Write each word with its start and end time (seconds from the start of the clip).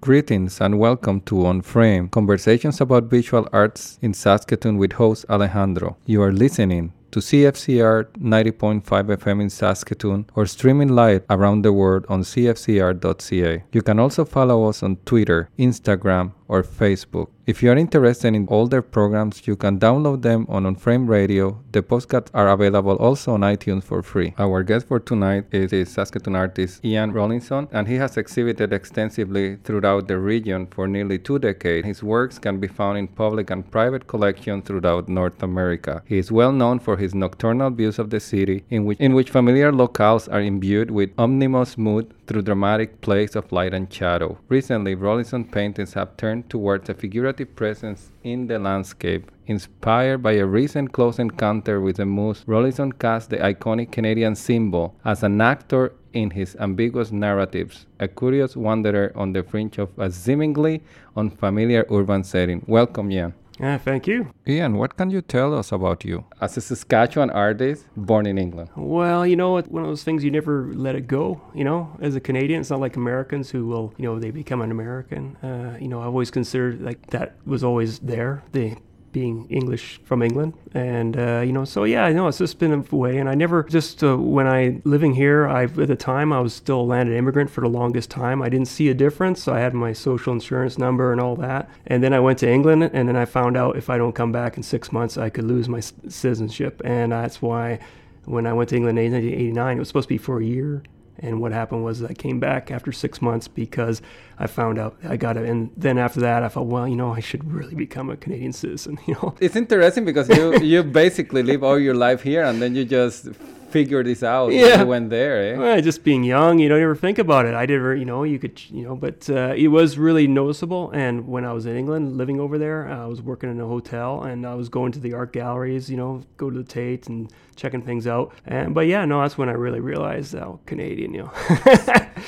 Greetings 0.00 0.58
and 0.60 0.78
welcome 0.78 1.20
to 1.22 1.44
On 1.44 1.60
Frame, 1.60 2.08
conversations 2.08 2.80
about 2.80 3.04
visual 3.04 3.46
arts 3.52 3.98
in 4.00 4.14
Saskatoon 4.14 4.78
with 4.78 4.94
host 4.94 5.26
Alejandro. 5.28 5.98
You 6.06 6.22
are 6.22 6.32
listening 6.32 6.94
to 7.10 7.20
CFCR 7.20 8.06
90.5 8.18 8.82
FM 8.82 9.42
in 9.42 9.50
Saskatoon 9.50 10.24
or 10.34 10.46
streaming 10.46 10.88
live 10.88 11.22
around 11.28 11.60
the 11.60 11.74
world 11.74 12.06
on 12.08 12.22
cfcr.ca. 12.22 13.64
You 13.70 13.82
can 13.82 13.98
also 13.98 14.24
follow 14.24 14.64
us 14.64 14.82
on 14.82 14.96
Twitter, 15.04 15.50
Instagram, 15.58 16.32
or 16.52 16.62
Facebook. 16.62 17.28
If 17.44 17.60
you 17.60 17.72
are 17.72 17.76
interested 17.76 18.34
in 18.34 18.46
older 18.48 18.82
programs, 18.82 19.48
you 19.48 19.56
can 19.56 19.80
download 19.80 20.22
them 20.22 20.46
on 20.48 20.62
OnFrame 20.62 21.08
Radio. 21.08 21.46
The 21.72 21.82
podcasts 21.82 22.28
are 22.34 22.48
available 22.48 22.96
also 22.96 23.32
on 23.32 23.40
iTunes 23.40 23.82
for 23.82 24.00
free. 24.02 24.32
Our 24.38 24.62
guest 24.62 24.86
for 24.86 25.00
tonight 25.00 25.46
is 25.50 25.70
the 25.70 25.84
Saskatoon 25.84 26.36
artist 26.36 26.84
Ian 26.84 27.10
Rawlinson, 27.12 27.68
and 27.72 27.88
he 27.88 27.96
has 27.96 28.16
exhibited 28.16 28.72
extensively 28.72 29.56
throughout 29.64 30.06
the 30.06 30.18
region 30.18 30.66
for 30.66 30.86
nearly 30.86 31.18
two 31.18 31.38
decades. 31.40 31.86
His 31.86 32.02
works 32.02 32.38
can 32.38 32.60
be 32.60 32.68
found 32.68 32.98
in 32.98 33.08
public 33.08 33.50
and 33.50 33.68
private 33.68 34.06
collections 34.06 34.64
throughout 34.66 35.08
North 35.08 35.42
America. 35.42 36.02
He 36.06 36.18
is 36.18 36.30
well 36.30 36.52
known 36.52 36.78
for 36.78 36.96
his 36.96 37.12
nocturnal 37.14 37.70
views 37.70 37.98
of 37.98 38.10
the 38.10 38.20
city, 38.20 38.64
in 38.70 38.84
which, 38.84 39.00
in 39.00 39.14
which 39.14 39.30
familiar 39.30 39.72
locales 39.72 40.32
are 40.32 40.42
imbued 40.42 40.90
with 40.90 41.10
omnibus 41.18 41.76
mood 41.76 42.12
through 42.26 42.42
dramatic 42.42 43.00
plays 43.00 43.34
of 43.34 43.50
light 43.50 43.74
and 43.74 43.92
shadow. 43.92 44.38
Recently, 44.48 44.94
Rawlinson 44.94 45.44
paintings 45.44 45.94
have 45.94 46.16
turned 46.16 46.41
towards 46.48 46.88
a 46.88 46.94
figurative 46.94 47.54
presence 47.56 48.10
in 48.22 48.46
the 48.46 48.58
landscape. 48.58 49.30
Inspired 49.46 50.22
by 50.22 50.32
a 50.32 50.46
recent 50.46 50.92
close 50.92 51.18
encounter 51.18 51.80
with 51.80 51.98
a 51.98 52.06
moose, 52.06 52.44
Rawlinson 52.46 52.92
cast 52.92 53.30
the 53.30 53.38
iconic 53.38 53.90
Canadian 53.90 54.34
symbol 54.34 54.94
as 55.04 55.22
an 55.22 55.40
actor 55.40 55.92
in 56.12 56.30
his 56.30 56.56
ambiguous 56.56 57.10
narratives, 57.10 57.86
a 57.98 58.08
curious 58.08 58.56
wanderer 58.56 59.12
on 59.14 59.32
the 59.32 59.42
fringe 59.42 59.78
of 59.78 59.90
a 59.98 60.10
seemingly 60.10 60.82
unfamiliar 61.16 61.86
urban 61.90 62.22
setting. 62.24 62.64
Welcome, 62.66 63.10
Ian. 63.10 63.34
Yeah, 63.60 63.78
thank 63.78 64.06
you. 64.06 64.32
Ian, 64.46 64.76
what 64.76 64.96
can 64.96 65.10
you 65.10 65.20
tell 65.20 65.54
us 65.54 65.72
about 65.72 66.04
you 66.04 66.24
as 66.40 66.56
a 66.56 66.60
Saskatchewan 66.60 67.30
artist 67.30 67.86
born 67.96 68.26
in 68.26 68.38
England? 68.38 68.70
Well, 68.76 69.26
you 69.26 69.36
know, 69.36 69.60
one 69.60 69.82
of 69.82 69.88
those 69.88 70.04
things 70.04 70.24
you 70.24 70.30
never 70.30 70.72
let 70.74 70.94
it 70.94 71.06
go. 71.06 71.40
You 71.54 71.64
know, 71.64 71.96
as 72.00 72.16
a 72.16 72.20
Canadian, 72.20 72.60
it's 72.60 72.70
not 72.70 72.80
like 72.80 72.96
Americans 72.96 73.50
who 73.50 73.66
will, 73.66 73.94
you 73.98 74.04
know, 74.04 74.18
they 74.18 74.30
become 74.30 74.62
an 74.62 74.70
American. 74.70 75.36
Uh, 75.36 75.76
you 75.80 75.88
know, 75.88 76.00
I've 76.00 76.06
always 76.06 76.30
considered 76.30 76.80
like 76.80 77.06
that 77.08 77.36
was 77.44 77.62
always 77.62 77.98
there. 78.00 78.42
The 78.52 78.76
being 79.12 79.46
English 79.48 80.00
from 80.04 80.22
England, 80.22 80.54
and 80.74 81.16
uh, 81.16 81.42
you 81.44 81.52
know, 81.52 81.64
so 81.64 81.84
yeah, 81.84 82.04
I 82.04 82.12
know 82.12 82.28
it's 82.28 82.38
just 82.38 82.58
been 82.58 82.72
a 82.72 82.96
way. 82.96 83.18
And 83.18 83.28
I 83.28 83.34
never 83.34 83.62
just 83.64 84.02
uh, 84.02 84.16
when 84.16 84.46
I 84.46 84.80
living 84.84 85.14
here, 85.14 85.46
I 85.46 85.64
at 85.64 85.74
the 85.74 85.96
time 85.96 86.32
I 86.32 86.40
was 86.40 86.54
still 86.54 86.80
a 86.80 86.82
landed 86.82 87.16
immigrant 87.16 87.50
for 87.50 87.60
the 87.60 87.68
longest 87.68 88.10
time. 88.10 88.42
I 88.42 88.48
didn't 88.48 88.68
see 88.68 88.88
a 88.88 88.94
difference. 88.94 89.46
I 89.46 89.60
had 89.60 89.74
my 89.74 89.92
social 89.92 90.32
insurance 90.32 90.78
number 90.78 91.12
and 91.12 91.20
all 91.20 91.36
that, 91.36 91.68
and 91.86 92.02
then 92.02 92.12
I 92.12 92.20
went 92.20 92.38
to 92.40 92.50
England, 92.50 92.90
and 92.92 93.08
then 93.08 93.16
I 93.16 93.24
found 93.24 93.56
out 93.56 93.76
if 93.76 93.90
I 93.90 93.98
don't 93.98 94.14
come 94.14 94.32
back 94.32 94.56
in 94.56 94.62
six 94.62 94.92
months, 94.92 95.16
I 95.16 95.30
could 95.30 95.44
lose 95.44 95.68
my 95.68 95.80
citizenship, 95.80 96.80
and 96.84 97.12
that's 97.12 97.42
why. 97.42 97.78
When 98.24 98.46
I 98.46 98.52
went 98.52 98.68
to 98.68 98.76
England 98.76 99.00
in 99.00 99.10
1989, 99.10 99.76
it 99.76 99.80
was 99.80 99.88
supposed 99.88 100.04
to 100.04 100.14
be 100.14 100.16
for 100.16 100.38
a 100.40 100.44
year, 100.44 100.84
and 101.18 101.40
what 101.40 101.52
happened 101.52 101.84
was 101.84 102.02
I 102.02 102.14
came 102.14 102.40
back 102.40 102.70
after 102.70 102.92
six 102.92 103.20
months 103.20 103.48
because 103.48 104.02
I 104.38 104.46
found 104.46 104.78
out 104.78 104.96
I 105.04 105.16
got 105.16 105.36
it. 105.36 105.48
And 105.48 105.70
then 105.76 105.98
after 105.98 106.20
that, 106.20 106.42
I 106.42 106.48
thought, 106.48 106.66
well, 106.66 106.88
you 106.88 106.96
know, 106.96 107.12
I 107.12 107.20
should 107.20 107.50
really 107.50 107.74
become 107.74 108.10
a 108.10 108.16
Canadian 108.16 108.52
citizen. 108.52 108.98
You 109.06 109.14
know, 109.14 109.34
it's 109.40 109.56
interesting 109.56 110.04
because 110.04 110.28
you 110.28 110.58
you 110.60 110.82
basically 110.82 111.42
live 111.42 111.62
all 111.62 111.78
your 111.78 111.94
life 111.94 112.22
here, 112.22 112.44
and 112.44 112.62
then 112.62 112.74
you 112.74 112.84
just 112.84 113.28
figure 113.72 114.02
this 114.02 114.22
out 114.22 114.52
yeah. 114.52 114.80
you 114.80 114.86
went 114.86 115.10
there. 115.10 115.54
Eh? 115.54 115.58
Well, 115.58 115.80
just 115.80 116.04
being 116.04 116.22
young, 116.22 116.58
you 116.58 116.68
don't 116.68 116.80
ever 116.80 116.94
think 116.94 117.18
about 117.18 117.46
it. 117.46 117.54
I 117.54 117.64
did, 117.66 117.80
you 117.98 118.04
know, 118.04 118.22
you 118.22 118.38
could, 118.38 118.60
you 118.70 118.84
know, 118.84 118.94
but 118.94 119.28
uh, 119.30 119.54
it 119.56 119.68
was 119.68 119.98
really 119.98 120.26
noticeable. 120.26 120.90
And 120.90 121.26
when 121.26 121.44
I 121.44 121.52
was 121.52 121.64
in 121.66 121.74
England, 121.76 122.16
living 122.16 122.38
over 122.38 122.58
there, 122.58 122.88
I 122.88 123.06
was 123.06 123.22
working 123.22 123.50
in 123.50 123.58
a 123.60 123.66
hotel, 123.66 124.22
and 124.22 124.46
I 124.46 124.54
was 124.54 124.68
going 124.68 124.92
to 124.92 125.00
the 125.00 125.14
art 125.14 125.32
galleries, 125.32 125.90
you 125.90 125.96
know, 125.96 126.22
go 126.36 126.50
to 126.50 126.58
the 126.58 126.64
Tate 126.64 127.08
and 127.08 127.32
checking 127.56 127.82
things 127.82 128.06
out. 128.06 128.32
And 128.46 128.74
but 128.74 128.86
yeah, 128.86 129.04
no, 129.04 129.20
that's 129.22 129.38
when 129.38 129.48
I 129.48 129.52
really 129.52 129.80
realized 129.80 130.34
how 130.34 130.60
Canadian, 130.66 131.14
you 131.14 131.22
know. 131.22 131.32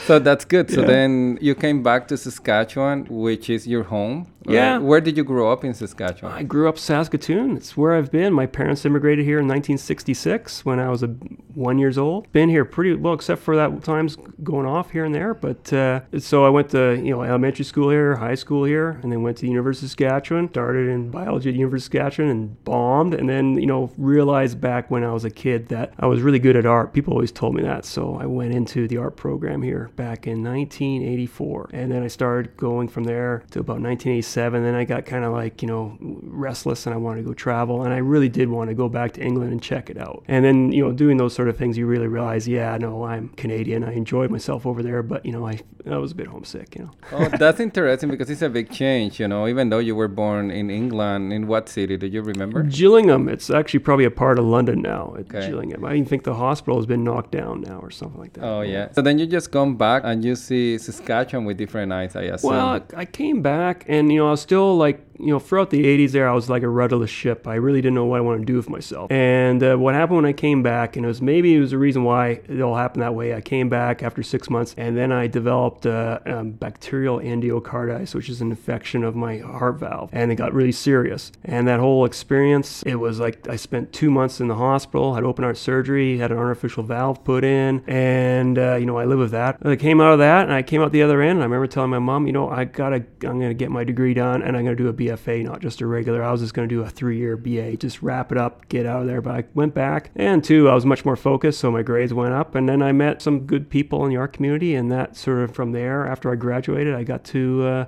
so 0.07 0.19
that's 0.19 0.45
good. 0.45 0.71
So 0.71 0.81
yeah. 0.81 0.87
then 0.87 1.39
you 1.41 1.55
came 1.55 1.83
back 1.83 2.09
to 2.09 2.17
Saskatchewan, 2.17 3.07
which 3.09 3.51
is 3.51 3.67
your 3.67 3.85
home. 3.85 4.35
Yeah. 4.47 4.79
Where 4.79 5.01
did 5.01 5.17
you 5.17 5.25
grow 5.25 5.51
up 5.51 5.65
in 5.65 5.75
Saskatchewan? 5.75 6.35
I 6.35 6.43
grew 6.43 6.69
up 6.69 6.79
Saskatoon. 6.79 7.57
It's 7.57 7.77
where 7.77 7.95
I've 7.95 8.11
been. 8.11 8.33
My 8.33 8.47
parents 8.47 8.85
immigrated 8.85 9.25
here 9.25 9.39
in 9.39 9.47
1966 9.47 10.65
when 10.65 10.79
I 10.79 10.89
was 10.91 11.03
a 11.03 11.09
one 11.55 11.79
years 11.79 11.97
old. 11.97 12.31
Been 12.33 12.49
here 12.49 12.65
pretty 12.65 12.95
well, 12.95 13.15
except 13.15 13.43
for 13.43 13.57
that 13.57 13.83
times 13.85 14.17
going 14.43 14.67
off 14.67 14.91
here 14.91 15.05
and 15.05 15.15
there. 15.15 15.35
But 15.35 15.73
uh, 15.73 16.01
so 16.19 16.45
I 16.45 16.49
went 16.49 16.71
to 16.71 16.95
you 16.97 17.11
know 17.11 17.23
elementary 17.23 17.65
school 17.65 17.91
here, 17.91 18.17
high 18.17 18.35
school 18.35 18.65
here, 18.65 19.01
and 19.03 19.11
then 19.11 19.23
went 19.23 19.39
to 19.39 19.43
the 19.43 19.49
University 19.49 19.87
of 19.87 19.91
Saskatchewan. 19.91 20.49
Started 20.51 20.89
in 20.89 21.11
biology 21.11 21.51
at 21.51 21.55
University 21.55 21.99
of 21.99 22.05
Saskatchewan 22.05 22.31
and 22.31 22.65
bombed, 22.65 23.15
and 23.15 23.29
then 23.29 23.59
you 23.59 23.67
know 23.67 23.91
realized 23.97 24.61
back 24.61 24.91
when 24.91 25.05
I 25.05 25.13
was 25.15 25.25
a 25.25 25.31
kid 25.31 25.69
that 25.69 25.95
I 25.99 26.07
was 26.07 26.21
really 26.21 26.39
good 26.39 26.57
at 26.57 26.67
art. 26.67 26.93
People 26.93 27.15
always 27.15 27.33
told 27.33 27.55
me 27.55 27.63
that, 27.63 27.85
so 27.85 28.19
I 28.21 28.27
went 28.27 28.55
into 28.55 28.87
the 28.87 28.99
art 28.99 29.17
program 29.17 29.63
here 29.63 29.91
back 29.97 30.27
in 30.27 30.45
1984, 30.45 31.71
and 31.73 31.91
then 31.91 32.03
I 32.03 32.09
started 32.09 32.57
going 32.57 32.89
from 32.89 33.05
there 33.05 33.45
to 33.53 33.61
about 33.61 33.81
1987. 33.81 34.63
Then 34.63 34.75
I 34.75 34.85
got 34.85 35.07
kind 35.07 35.25
of 35.25 35.33
like 35.33 35.63
you 35.63 35.69
know 35.69 35.97
restless, 36.01 36.87
and 36.87 36.95
I 36.95 36.99
wanted 36.99 37.23
to 37.23 37.29
go 37.29 37.35
travel, 37.35 37.83
and 37.83 37.95
I 37.95 37.99
really 37.99 38.29
did 38.29 38.49
want 38.49 38.69
to 38.69 38.75
go 38.75 38.89
back 38.89 39.13
to 39.13 39.23
England 39.23 39.53
and 39.53 39.63
check 39.63 39.89
it 39.89 39.97
out. 39.97 40.25
And 40.29 40.45
then 40.45 40.73
you 40.73 40.85
know 40.85 40.93
doing 40.93 41.17
those 41.17 41.35
sort 41.35 41.49
of 41.49 41.57
things, 41.57 41.79
you 41.79 41.87
really 41.87 42.09
realize, 42.09 42.47
yeah, 42.47 42.77
no, 42.77 43.05
I'm 43.05 43.29
Canadian. 43.31 43.85
I 43.85 43.93
enjoyed 43.93 44.31
myself 44.31 44.67
over 44.67 44.83
there, 44.83 45.03
but 45.03 45.25
you 45.25 45.33
know, 45.33 45.47
I 45.47 45.61
I 45.91 45.99
was 45.99 46.13
a 46.13 46.15
bit 46.15 46.27
homesick. 46.27 46.77
You 46.77 46.85
know. 46.85 46.91
oh, 47.13 47.29
that's 47.29 47.61
interesting 47.61 48.11
because 48.11 48.31
it's 48.31 48.43
a 48.43 48.49
big 48.49 48.71
change. 48.71 49.21
You 49.21 49.29
know, 49.29 49.47
even 49.47 49.71
though 49.71 49.79
you 49.79 49.95
were 49.95 50.09
born 50.09 50.51
in 50.51 50.71
England, 50.71 51.33
in 51.33 51.47
what 51.47 51.69
city 51.69 51.97
do 51.97 52.07
you 52.07 52.23
remember? 52.23 52.63
Gillingham. 52.63 53.29
It's 53.29 53.51
actually 53.51 53.81
probably 53.81 54.05
a 54.05 54.11
part 54.11 54.39
of 54.39 54.45
London 54.45 54.83
now. 54.83 55.04
Okay. 55.11 55.49
Gillingham. 55.49 55.85
I 55.85 55.95
even 55.95 56.07
think 56.07 56.25
the 56.25 56.35
hospital 56.35 56.77
has 56.77 56.87
been 56.87 57.05
knocked 57.05 57.33
down 57.33 57.63
now 57.63 57.79
or 57.81 57.91
something 57.91 58.21
like 58.21 58.33
that. 58.35 58.45
Oh 58.45 58.63
yeah. 58.63 58.91
So 58.93 59.03
then 59.03 59.19
you 59.19 59.27
just 59.27 59.51
come 59.53 59.77
back 59.77 60.03
and 60.05 60.25
you 60.25 60.37
see 60.37 60.79
Saskatchewan 60.79 61.45
with 61.45 61.57
different 61.57 61.93
eyes, 61.93 62.17
I 62.17 62.23
assume. 62.23 62.51
Well, 62.51 62.81
I 62.97 63.05
came 63.05 63.43
back 63.43 63.85
and 63.89 64.13
you 64.13 64.19
know 64.19 64.29
I 64.29 64.31
was 64.33 64.41
still 64.41 64.77
like 64.77 65.01
you 65.19 65.29
know, 65.29 65.39
throughout 65.39 65.71
the 65.71 65.85
80s 65.85 66.13
there, 66.13 66.29
I 66.29 66.33
was 66.33 66.51
like 66.51 66.63
a 66.63 66.69
rudderless 66.69 67.11
ship. 67.11 67.47
I 67.47 67.55
really 67.55 67.81
didn't 67.81 67.95
know 67.95 68.05
what 68.05 68.19
I 68.19 68.21
wanted 68.21 68.41
to 68.41 68.45
do 68.45 68.57
with 68.57 68.69
myself. 68.69 69.11
And 69.13 69.63
uh, 69.63 69.77
what 69.77 69.95
happened 69.95 70.17
when 70.17 70.27
I 70.27 70.33
came 70.33 70.63
back, 70.63 70.97
and 70.97 71.05
it 71.05 71.09
was 71.09 71.23
maybe 71.23 71.55
it 71.55 71.61
was 71.61 71.71
the 71.71 71.79
reason 71.79 72.05
why 72.05 72.41
it 72.49 72.61
all 72.61 72.75
happened 72.75 73.03
that 73.03 73.15
way. 73.15 73.35
I 73.35 73.41
came 73.41 73.69
back 73.69 74.03
after 74.03 74.23
six 74.23 74.51
months, 74.51 74.75
and 74.77 74.97
then 74.97 75.13
I 75.13 75.27
developed 75.27 75.87
uh, 75.87 76.19
um, 76.27 76.53
bacterial 76.53 77.19
endocarditis, 77.19 78.15
which 78.15 78.29
is 78.29 78.41
an 78.41 78.51
infection 78.51 79.05
of 79.05 79.15
my 79.15 79.39
heart 79.39 79.77
valve, 79.77 80.11
and 80.13 80.33
it 80.33 80.37
got 80.37 80.53
really 80.53 80.73
serious. 80.73 81.31
And 81.45 81.69
that 81.69 81.81
whole 81.81 82.05
experience, 82.05 82.83
it 82.85 82.97
was 82.97 83.21
like 83.21 83.49
I 83.49 83.57
spent 83.57 83.93
two 83.93 84.11
months 84.11 84.41
in 84.41 84.49
the 84.49 84.57
hospital, 84.57 85.15
had 85.15 85.25
open 85.25 85.45
heart 85.45 85.57
surgery, 85.57 86.19
had 86.19 86.33
an 86.33 86.39
artificial 86.39 86.83
valve 86.83 87.23
put 87.25 87.45
in, 87.45 87.85
and 87.87 88.59
uh, 88.59 88.77
you 88.77 88.87
know, 88.87 88.99
I 88.99 89.05
live 89.05 89.19
with 89.19 89.31
that. 89.31 89.59
I 89.65 89.77
came 89.77 90.01
out 90.01 90.13
of 90.13 90.19
that, 90.19 90.45
and 90.45 90.53
I 90.53 90.63
came 90.63 90.83
out 90.83 90.93
the 90.93 91.03
other 91.03 91.23
end, 91.23 91.33
and 91.33 91.41
I 91.41 91.45
remember 91.45 91.67
telling 91.67 91.91
my 91.91 91.99
mom, 91.99 92.27
you 92.27 92.33
know, 92.33 92.49
I 92.49 92.65
gotta, 92.65 93.05
I'm 93.23 93.39
gonna 93.41 93.55
get 93.55 93.71
my 93.71 93.85
degree 93.85 94.15
done, 94.15 94.43
and 94.43 94.57
I'm 94.57 94.65
gonna 94.65 94.77
do 94.77 94.89
a 94.89 95.04
BFA, 95.07 95.45
not 95.45 95.61
just 95.61 95.81
a 95.81 95.87
regular. 95.87 96.23
I 96.23 96.33
was 96.33 96.41
just 96.41 96.55
going 96.55 96.69
to 96.69 96.75
do 96.75 96.83
a 96.83 96.89
three 96.89 97.19
year 97.19 97.37
BA, 97.37 97.77
just 97.77 98.03
wrap 98.03 98.33
it 98.33 98.39
up, 98.39 98.69
get 98.69 98.87
out 98.87 99.03
of 99.03 99.07
there. 99.07 99.21
But 99.21 99.35
I 99.35 99.45
went 99.55 99.75
back, 99.75 100.11
and 100.17 100.43
two, 100.43 100.69
I 100.69 100.75
was 100.75 100.87
much 100.87 101.05
more 101.05 101.17
focused, 101.17 101.61
so 101.61 101.71
my 101.71 101.83
grades 101.83 102.15
went 102.15 102.35
up. 102.35 102.55
And 102.55 102.69
then 102.69 102.83
I 102.83 102.93
met 102.93 103.23
some 103.23 103.41
good 103.41 103.71
people 103.71 104.05
in 104.05 104.11
the 104.11 104.17
art 104.17 104.33
community, 104.33 104.75
and 104.75 104.91
that 104.93 105.17
sort 105.17 105.39
of 105.39 105.55
from 105.55 105.73
there, 105.73 106.07
after 106.07 106.33
I 106.33 106.37
graduated, 106.37 106.95
I 106.95 107.05
got 107.05 107.25
to, 107.25 107.63
uh, 107.65 107.87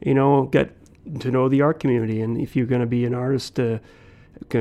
you 0.00 0.14
know, 0.14 0.44
get 0.46 0.74
to 1.20 1.30
know 1.30 1.48
the 1.48 1.62
art 1.62 1.80
community. 1.80 2.20
And 2.20 2.40
if 2.40 2.56
you're 2.56 2.66
going 2.66 2.80
to 2.80 2.86
be 2.86 3.04
an 3.04 3.14
artist, 3.14 3.58
uh, 3.58 3.78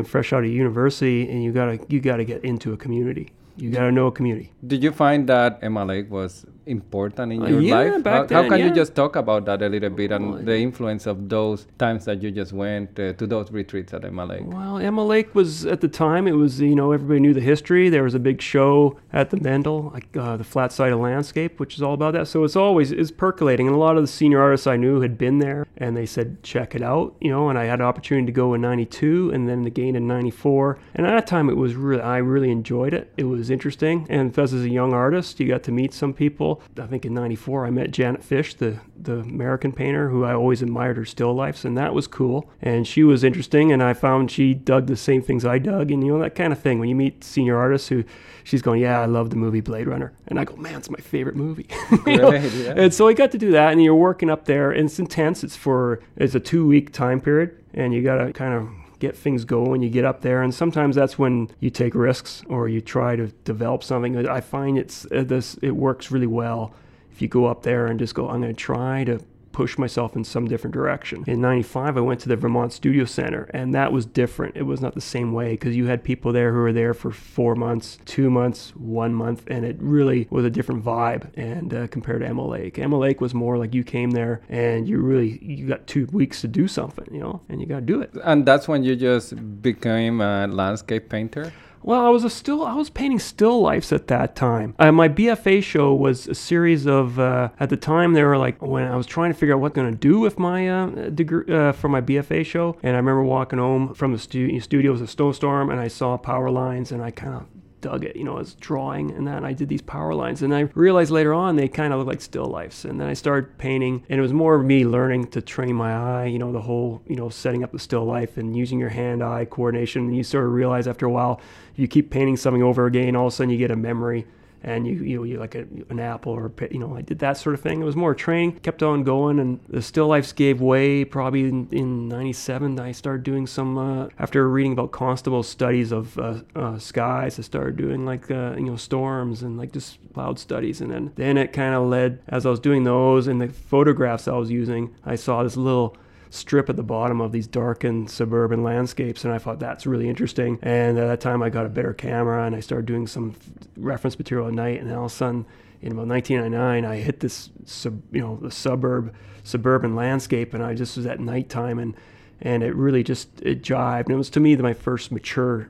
fresh 0.05 0.33
out 0.33 0.43
of 0.43 0.49
university, 0.49 1.29
and 1.29 1.43
you 1.43 1.51
gotta 1.51 1.79
you 1.87 1.99
gotta 1.99 2.25
get 2.25 2.43
into 2.43 2.73
a 2.73 2.77
community. 2.77 3.31
You 3.55 3.69
gotta 3.69 3.91
know 3.91 4.07
a 4.07 4.11
community. 4.11 4.51
Did 4.65 4.83
you 4.83 4.91
find 4.91 5.27
that 5.29 5.59
Emma 5.61 5.85
was 6.09 6.45
important 6.67 7.33
in 7.33 7.41
uh, 7.41 7.47
your 7.47 7.61
yeah, 7.61 7.75
life? 7.75 7.93
How, 8.05 8.23
then, 8.23 8.43
how 8.43 8.49
can 8.49 8.59
yeah. 8.59 8.65
you 8.65 8.71
just 8.71 8.95
talk 8.95 9.15
about 9.15 9.45
that 9.45 9.61
a 9.61 9.69
little 9.69 9.89
bit 9.89 10.11
and 10.11 10.31
well, 10.31 10.43
the 10.43 10.57
influence 10.57 11.05
of 11.05 11.29
those 11.29 11.67
times 11.77 12.05
that 12.05 12.21
you 12.21 12.31
just 12.31 12.53
went 12.53 12.99
uh, 12.99 13.13
to 13.13 13.27
those 13.27 13.51
retreats 13.51 13.93
at 13.93 14.05
Emma 14.05 14.25
Lake? 14.25 14.43
Well, 14.45 14.77
Emma 14.77 15.03
Lake 15.03 15.33
was 15.33 15.65
at 15.65 15.81
the 15.81 15.87
time. 15.87 16.27
It 16.27 16.33
was 16.33 16.59
you 16.59 16.75
know 16.75 16.91
everybody 16.91 17.19
knew 17.19 17.33
the 17.33 17.41
history. 17.41 17.89
There 17.89 18.03
was 18.03 18.13
a 18.13 18.19
big 18.19 18.41
show 18.41 18.97
at 19.13 19.29
the 19.29 19.37
Mendel, 19.37 19.91
like 19.93 20.15
uh, 20.17 20.37
the 20.37 20.43
flat 20.43 20.71
sided 20.71 20.97
landscape, 20.97 21.59
which 21.59 21.75
is 21.75 21.81
all 21.81 21.93
about 21.93 22.13
that. 22.13 22.27
So 22.27 22.43
it's 22.43 22.55
always 22.55 22.91
is 22.91 23.11
percolating, 23.11 23.67
and 23.67 23.75
a 23.75 23.79
lot 23.79 23.97
of 23.97 24.03
the 24.03 24.07
senior 24.07 24.41
artists 24.41 24.67
I 24.67 24.77
knew 24.77 25.01
had 25.01 25.17
been 25.17 25.39
there, 25.39 25.65
and 25.77 25.95
they 25.95 26.05
said 26.05 26.43
check 26.43 26.75
it 26.75 26.81
out, 26.81 27.15
you 27.19 27.31
know. 27.31 27.49
And 27.49 27.57
I 27.57 27.65
had 27.65 27.79
an 27.79 27.85
opportunity 27.85 28.27
to 28.27 28.31
go 28.31 28.53
in 28.53 28.61
'92, 28.61 29.31
and 29.33 29.47
then 29.47 29.65
again 29.65 29.95
in 29.95 30.07
'94. 30.07 30.79
And 30.95 31.07
at 31.07 31.11
that 31.11 31.27
time, 31.27 31.49
it 31.49 31.57
was 31.57 31.75
really 31.75 32.01
I 32.01 32.17
really 32.17 32.51
enjoyed 32.51 32.93
it. 32.93 33.11
It 33.17 33.25
was 33.25 33.49
interesting, 33.49 34.05
and 34.09 34.37
as 34.37 34.53
a 34.53 34.69
young 34.69 34.93
artist, 34.93 35.39
you 35.39 35.47
got 35.47 35.63
to 35.63 35.71
meet 35.71 35.93
some 35.93 36.13
people 36.13 36.56
I 36.77 36.85
think 36.85 37.05
in 37.05 37.13
'94 37.13 37.65
I 37.65 37.69
met 37.69 37.91
Janet 37.91 38.23
Fish, 38.23 38.53
the 38.55 38.79
the 38.99 39.19
American 39.19 39.71
painter, 39.71 40.09
who 40.09 40.23
I 40.23 40.33
always 40.33 40.61
admired 40.61 40.97
her 40.97 41.05
still 41.05 41.33
lifes, 41.33 41.65
and 41.65 41.77
that 41.77 41.93
was 41.93 42.07
cool. 42.07 42.49
And 42.61 42.87
she 42.87 43.03
was 43.03 43.23
interesting, 43.23 43.71
and 43.71 43.81
I 43.81 43.93
found 43.93 44.31
she 44.31 44.53
dug 44.53 44.87
the 44.87 44.95
same 44.95 45.21
things 45.21 45.45
I 45.45 45.59
dug, 45.59 45.91
and 45.91 46.05
you 46.05 46.13
know 46.13 46.19
that 46.19 46.35
kind 46.35 46.51
of 46.53 46.59
thing. 46.59 46.79
When 46.79 46.89
you 46.89 46.95
meet 46.95 47.23
senior 47.23 47.57
artists 47.57 47.87
who 47.89 48.03
she's 48.43 48.61
going, 48.61 48.81
yeah, 48.81 48.99
I 49.01 49.05
love 49.05 49.29
the 49.29 49.35
movie 49.35 49.61
Blade 49.61 49.87
Runner, 49.87 50.13
and 50.27 50.39
I 50.39 50.45
go, 50.45 50.55
man, 50.55 50.75
it's 50.75 50.89
my 50.89 50.99
favorite 50.99 51.35
movie. 51.35 51.67
Great, 51.89 52.19
yeah. 52.53 52.73
And 52.75 52.93
so 52.93 53.07
I 53.07 53.13
got 53.13 53.31
to 53.31 53.37
do 53.37 53.51
that, 53.51 53.71
and 53.71 53.83
you're 53.83 53.95
working 53.95 54.29
up 54.29 54.45
there, 54.45 54.71
and 54.71 54.85
it's 54.85 54.99
intense. 54.99 55.43
It's 55.43 55.55
for 55.55 55.99
it's 56.15 56.35
a 56.35 56.39
two 56.39 56.65
week 56.65 56.91
time 56.91 57.21
period, 57.21 57.63
and 57.73 57.93
you 57.93 58.01
got 58.01 58.17
to 58.17 58.33
kind 58.33 58.53
of 58.53 58.69
get 58.99 59.15
things 59.15 59.45
going, 59.45 59.81
you 59.81 59.89
get 59.89 60.05
up 60.05 60.21
there, 60.21 60.41
and 60.41 60.53
sometimes 60.53 60.95
that's 60.95 61.17
when 61.19 61.49
you 61.59 61.69
take 61.69 61.95
risks 61.95 62.43
or 62.47 62.67
you 62.67 62.81
try 62.81 63.15
to 63.15 63.27
develop 63.43 63.83
something. 63.83 64.27
I 64.27 64.41
find 64.41 64.77
it's 64.77 65.05
uh, 65.11 65.23
this 65.25 65.55
it 65.61 65.71
works 65.71 66.11
really 66.11 66.27
well 66.27 66.73
if 67.11 67.21
you 67.21 67.27
go 67.27 67.45
up 67.45 67.63
there 67.63 67.87
and 67.87 67.99
just 67.99 68.13
go, 68.13 68.29
I'm 68.29 68.41
going 68.41 68.53
to 68.53 68.59
try 68.59 69.03
to 69.05 69.19
push 69.57 69.75
myself 69.75 70.15
in 70.15 70.23
some 70.23 70.47
different 70.47 70.71
direction. 70.71 71.23
In 71.25 71.41
95, 71.41 71.97
I 71.97 72.01
went 72.01 72.19
to 72.19 72.29
the 72.29 72.35
Vermont 72.35 72.71
Studio 72.71 73.05
Center, 73.05 73.49
and 73.55 73.73
that 73.73 73.91
was 73.91 74.05
different. 74.05 74.55
It 74.55 74.67
was 74.67 74.81
not 74.81 74.93
the 74.93 75.01
same 75.01 75.33
way 75.33 75.53
because 75.53 75.75
you 75.75 75.87
had 75.87 76.03
people 76.03 76.31
there 76.31 76.53
who 76.53 76.59
were 76.59 76.71
there 76.71 76.93
for 76.93 77.09
four 77.09 77.55
months, 77.55 77.97
two 78.05 78.29
months, 78.29 78.75
one 78.75 79.15
month, 79.15 79.45
and 79.47 79.65
it 79.65 79.75
really 79.79 80.27
was 80.29 80.45
a 80.45 80.51
different 80.51 80.85
vibe. 80.85 81.35
And 81.35 81.73
uh, 81.73 81.87
compared 81.87 82.21
to 82.21 82.27
Emma 82.27 82.45
Lake, 82.45 82.77
Emma 82.77 82.99
Lake 82.99 83.19
was 83.19 83.33
more 83.33 83.57
like 83.57 83.73
you 83.73 83.83
came 83.83 84.11
there 84.11 84.41
and 84.47 84.87
you 84.87 84.99
really 84.99 85.39
you 85.43 85.65
got 85.65 85.87
two 85.87 86.05
weeks 86.11 86.41
to 86.41 86.47
do 86.47 86.67
something, 86.67 87.07
you 87.11 87.19
know, 87.19 87.41
and 87.49 87.59
you 87.59 87.65
got 87.65 87.79
to 87.79 87.85
do 87.93 87.99
it. 87.99 88.11
And 88.23 88.45
that's 88.45 88.67
when 88.67 88.83
you 88.83 88.95
just 88.95 89.33
became 89.63 90.21
a 90.21 90.45
landscape 90.45 91.09
painter. 91.09 91.51
Well, 91.83 92.05
I 92.05 92.09
was 92.09 92.23
a 92.23 92.29
still 92.29 92.63
I 92.63 92.73
was 92.73 92.89
painting 92.89 93.19
still 93.19 93.61
lifes 93.61 93.91
at 93.91 94.07
that 94.07 94.35
time. 94.35 94.75
Uh, 94.79 94.91
my 94.91 95.07
BFA 95.07 95.63
show 95.63 95.93
was 95.93 96.27
a 96.27 96.35
series 96.35 96.85
of 96.85 97.19
uh, 97.19 97.49
at 97.59 97.69
the 97.69 97.77
time 97.77 98.13
they 98.13 98.23
were 98.23 98.37
like 98.37 98.61
when 98.61 98.83
I 98.83 98.95
was 98.95 99.07
trying 99.07 99.31
to 99.31 99.37
figure 99.37 99.55
out 99.55 99.61
what 99.61 99.77
I'm 99.77 99.83
going 99.83 99.93
to 99.93 99.97
do 99.97 100.19
with 100.19 100.37
my 100.37 100.69
uh, 100.69 101.09
degree 101.09 101.53
uh, 101.53 101.71
for 101.71 101.87
my 101.89 102.01
BFA 102.01 102.45
show, 102.45 102.77
and 102.83 102.95
I 102.95 102.97
remember 102.97 103.23
walking 103.23 103.59
home 103.59 103.93
from 103.93 104.11
the 104.11 104.19
stu- 104.19 104.59
studio 104.59 104.91
was 104.91 105.01
a 105.01 105.07
snowstorm, 105.07 105.69
and 105.69 105.79
I 105.79 105.87
saw 105.87 106.17
power 106.17 106.49
lines, 106.49 106.91
and 106.91 107.01
I 107.01 107.11
kind 107.11 107.35
of 107.35 107.45
dug 107.81 108.03
it, 108.03 108.15
you 108.15 108.23
know, 108.23 108.37
as 108.37 108.53
drawing 108.55 109.11
and 109.11 109.27
that. 109.27 109.37
And 109.37 109.45
I 109.45 109.53
did 109.53 109.69
these 109.69 109.81
power 109.81 110.13
lines, 110.13 110.41
and 110.41 110.53
I 110.53 110.69
realized 110.73 111.11
later 111.11 111.33
on 111.33 111.55
they 111.55 111.67
kind 111.67 111.93
of 111.93 111.99
look 111.99 112.07
like 112.07 112.21
still 112.21 112.45
lifes. 112.45 112.85
And 112.85 112.99
then 112.99 113.07
I 113.07 113.13
started 113.13 113.57
painting, 113.57 114.03
and 114.09 114.19
it 114.19 114.21
was 114.21 114.33
more 114.33 114.55
of 114.55 114.65
me 114.65 114.85
learning 114.85 115.27
to 115.27 115.41
train 115.41 115.75
my 115.75 115.93
eye, 115.93 116.25
you 116.25 116.39
know, 116.39 116.51
the 116.51 116.61
whole, 116.61 117.01
you 117.07 117.15
know, 117.15 117.29
setting 117.29 117.63
up 117.63 117.71
the 117.71 117.79
still 117.79 118.05
life 118.05 118.37
and 118.37 118.55
using 118.55 118.79
your 118.79 118.89
hand-eye 118.89 119.45
coordination. 119.45 120.05
And 120.05 120.15
you 120.15 120.23
sort 120.23 120.45
of 120.45 120.51
realize 120.51 120.87
after 120.87 121.05
a 121.05 121.11
while, 121.11 121.41
you 121.75 121.87
keep 121.87 122.09
painting 122.09 122.37
something 122.37 122.63
over 122.63 122.85
again, 122.85 123.15
all 123.15 123.27
of 123.27 123.33
a 123.33 123.35
sudden 123.35 123.49
you 123.49 123.57
get 123.57 123.71
a 123.71 123.75
memory 123.75 124.25
and 124.63 124.87
you 124.87 124.95
you, 124.95 125.23
you 125.23 125.39
like 125.39 125.55
a, 125.55 125.65
an 125.89 125.99
apple 125.99 126.31
or 126.33 126.47
a, 126.47 126.73
you 126.73 126.79
know 126.79 126.95
I 126.95 127.01
did 127.01 127.19
that 127.19 127.37
sort 127.37 127.55
of 127.55 127.61
thing. 127.61 127.81
It 127.81 127.85
was 127.85 127.95
more 127.95 128.15
training, 128.15 128.59
kept 128.59 128.83
on 128.83 129.03
going, 129.03 129.39
and 129.39 129.59
the 129.67 129.81
still 129.81 130.07
lifes 130.07 130.31
gave 130.31 130.61
way. 130.61 131.05
Probably 131.05 131.43
in, 131.43 131.67
in 131.71 132.07
'97, 132.07 132.79
I 132.79 132.91
started 132.91 133.23
doing 133.23 133.47
some 133.47 133.77
uh, 133.77 134.09
after 134.19 134.47
reading 134.49 134.73
about 134.73 134.91
Constable 134.91 135.43
studies 135.43 135.91
of 135.91 136.17
uh, 136.17 136.41
uh, 136.55 136.77
skies. 136.79 137.39
I 137.39 137.41
started 137.41 137.77
doing 137.77 138.05
like 138.05 138.29
uh, 138.31 138.55
you 138.57 138.65
know 138.65 138.75
storms 138.75 139.43
and 139.43 139.57
like 139.57 139.71
just 139.71 139.97
cloud 140.13 140.39
studies, 140.39 140.81
and 140.81 140.91
then 140.91 141.11
then 141.15 141.37
it 141.37 141.53
kind 141.53 141.75
of 141.75 141.87
led 141.87 142.19
as 142.27 142.45
I 142.45 142.49
was 142.49 142.59
doing 142.59 142.83
those 142.83 143.27
and 143.27 143.41
the 143.41 143.49
photographs 143.49 144.27
I 144.27 144.33
was 144.33 144.51
using. 144.51 144.95
I 145.05 145.15
saw 145.15 145.43
this 145.43 145.57
little 145.57 145.95
strip 146.29 146.69
at 146.69 146.75
the 146.75 146.83
bottom 146.83 147.21
of 147.21 147.31
these 147.31 147.47
darkened 147.47 148.09
suburban 148.09 148.63
landscapes, 148.63 149.23
and 149.23 149.33
I 149.33 149.37
thought 149.37 149.59
that's 149.59 149.85
really 149.85 150.09
interesting. 150.09 150.59
And 150.61 150.97
at 150.97 151.07
that 151.07 151.21
time, 151.21 151.41
I 151.41 151.49
got 151.49 151.65
a 151.65 151.69
better 151.69 151.93
camera, 151.93 152.45
and 152.45 152.55
I 152.55 152.59
started 152.59 152.85
doing 152.85 153.07
some 153.07 153.35
reference 153.75 154.17
material 154.17 154.47
at 154.47 154.53
night. 154.53 154.81
And 154.81 154.91
all 154.93 155.05
of 155.05 155.11
a 155.11 155.15
sudden, 155.15 155.45
in 155.81 155.91
about 155.91 156.07
1999, 156.07 156.85
I 156.85 156.97
hit 156.97 157.19
this, 157.19 157.49
sub, 157.65 158.01
you 158.11 158.21
know, 158.21 158.37
the 158.41 158.51
suburb, 158.51 159.13
suburban 159.43 159.95
landscape, 159.95 160.53
and 160.53 160.63
I 160.63 160.73
just 160.73 160.97
was 160.97 161.05
at 161.05 161.19
nighttime, 161.19 161.79
and 161.79 161.95
and 162.39 162.61
it 162.61 162.75
really 162.75 163.03
just 163.03 163.29
it 163.41 163.63
jived. 163.63 164.05
And 164.05 164.11
it 164.11 164.17
was 164.17 164.29
to 164.31 164.39
me 164.39 164.55
my 164.57 164.73
first 164.73 165.11
mature 165.11 165.69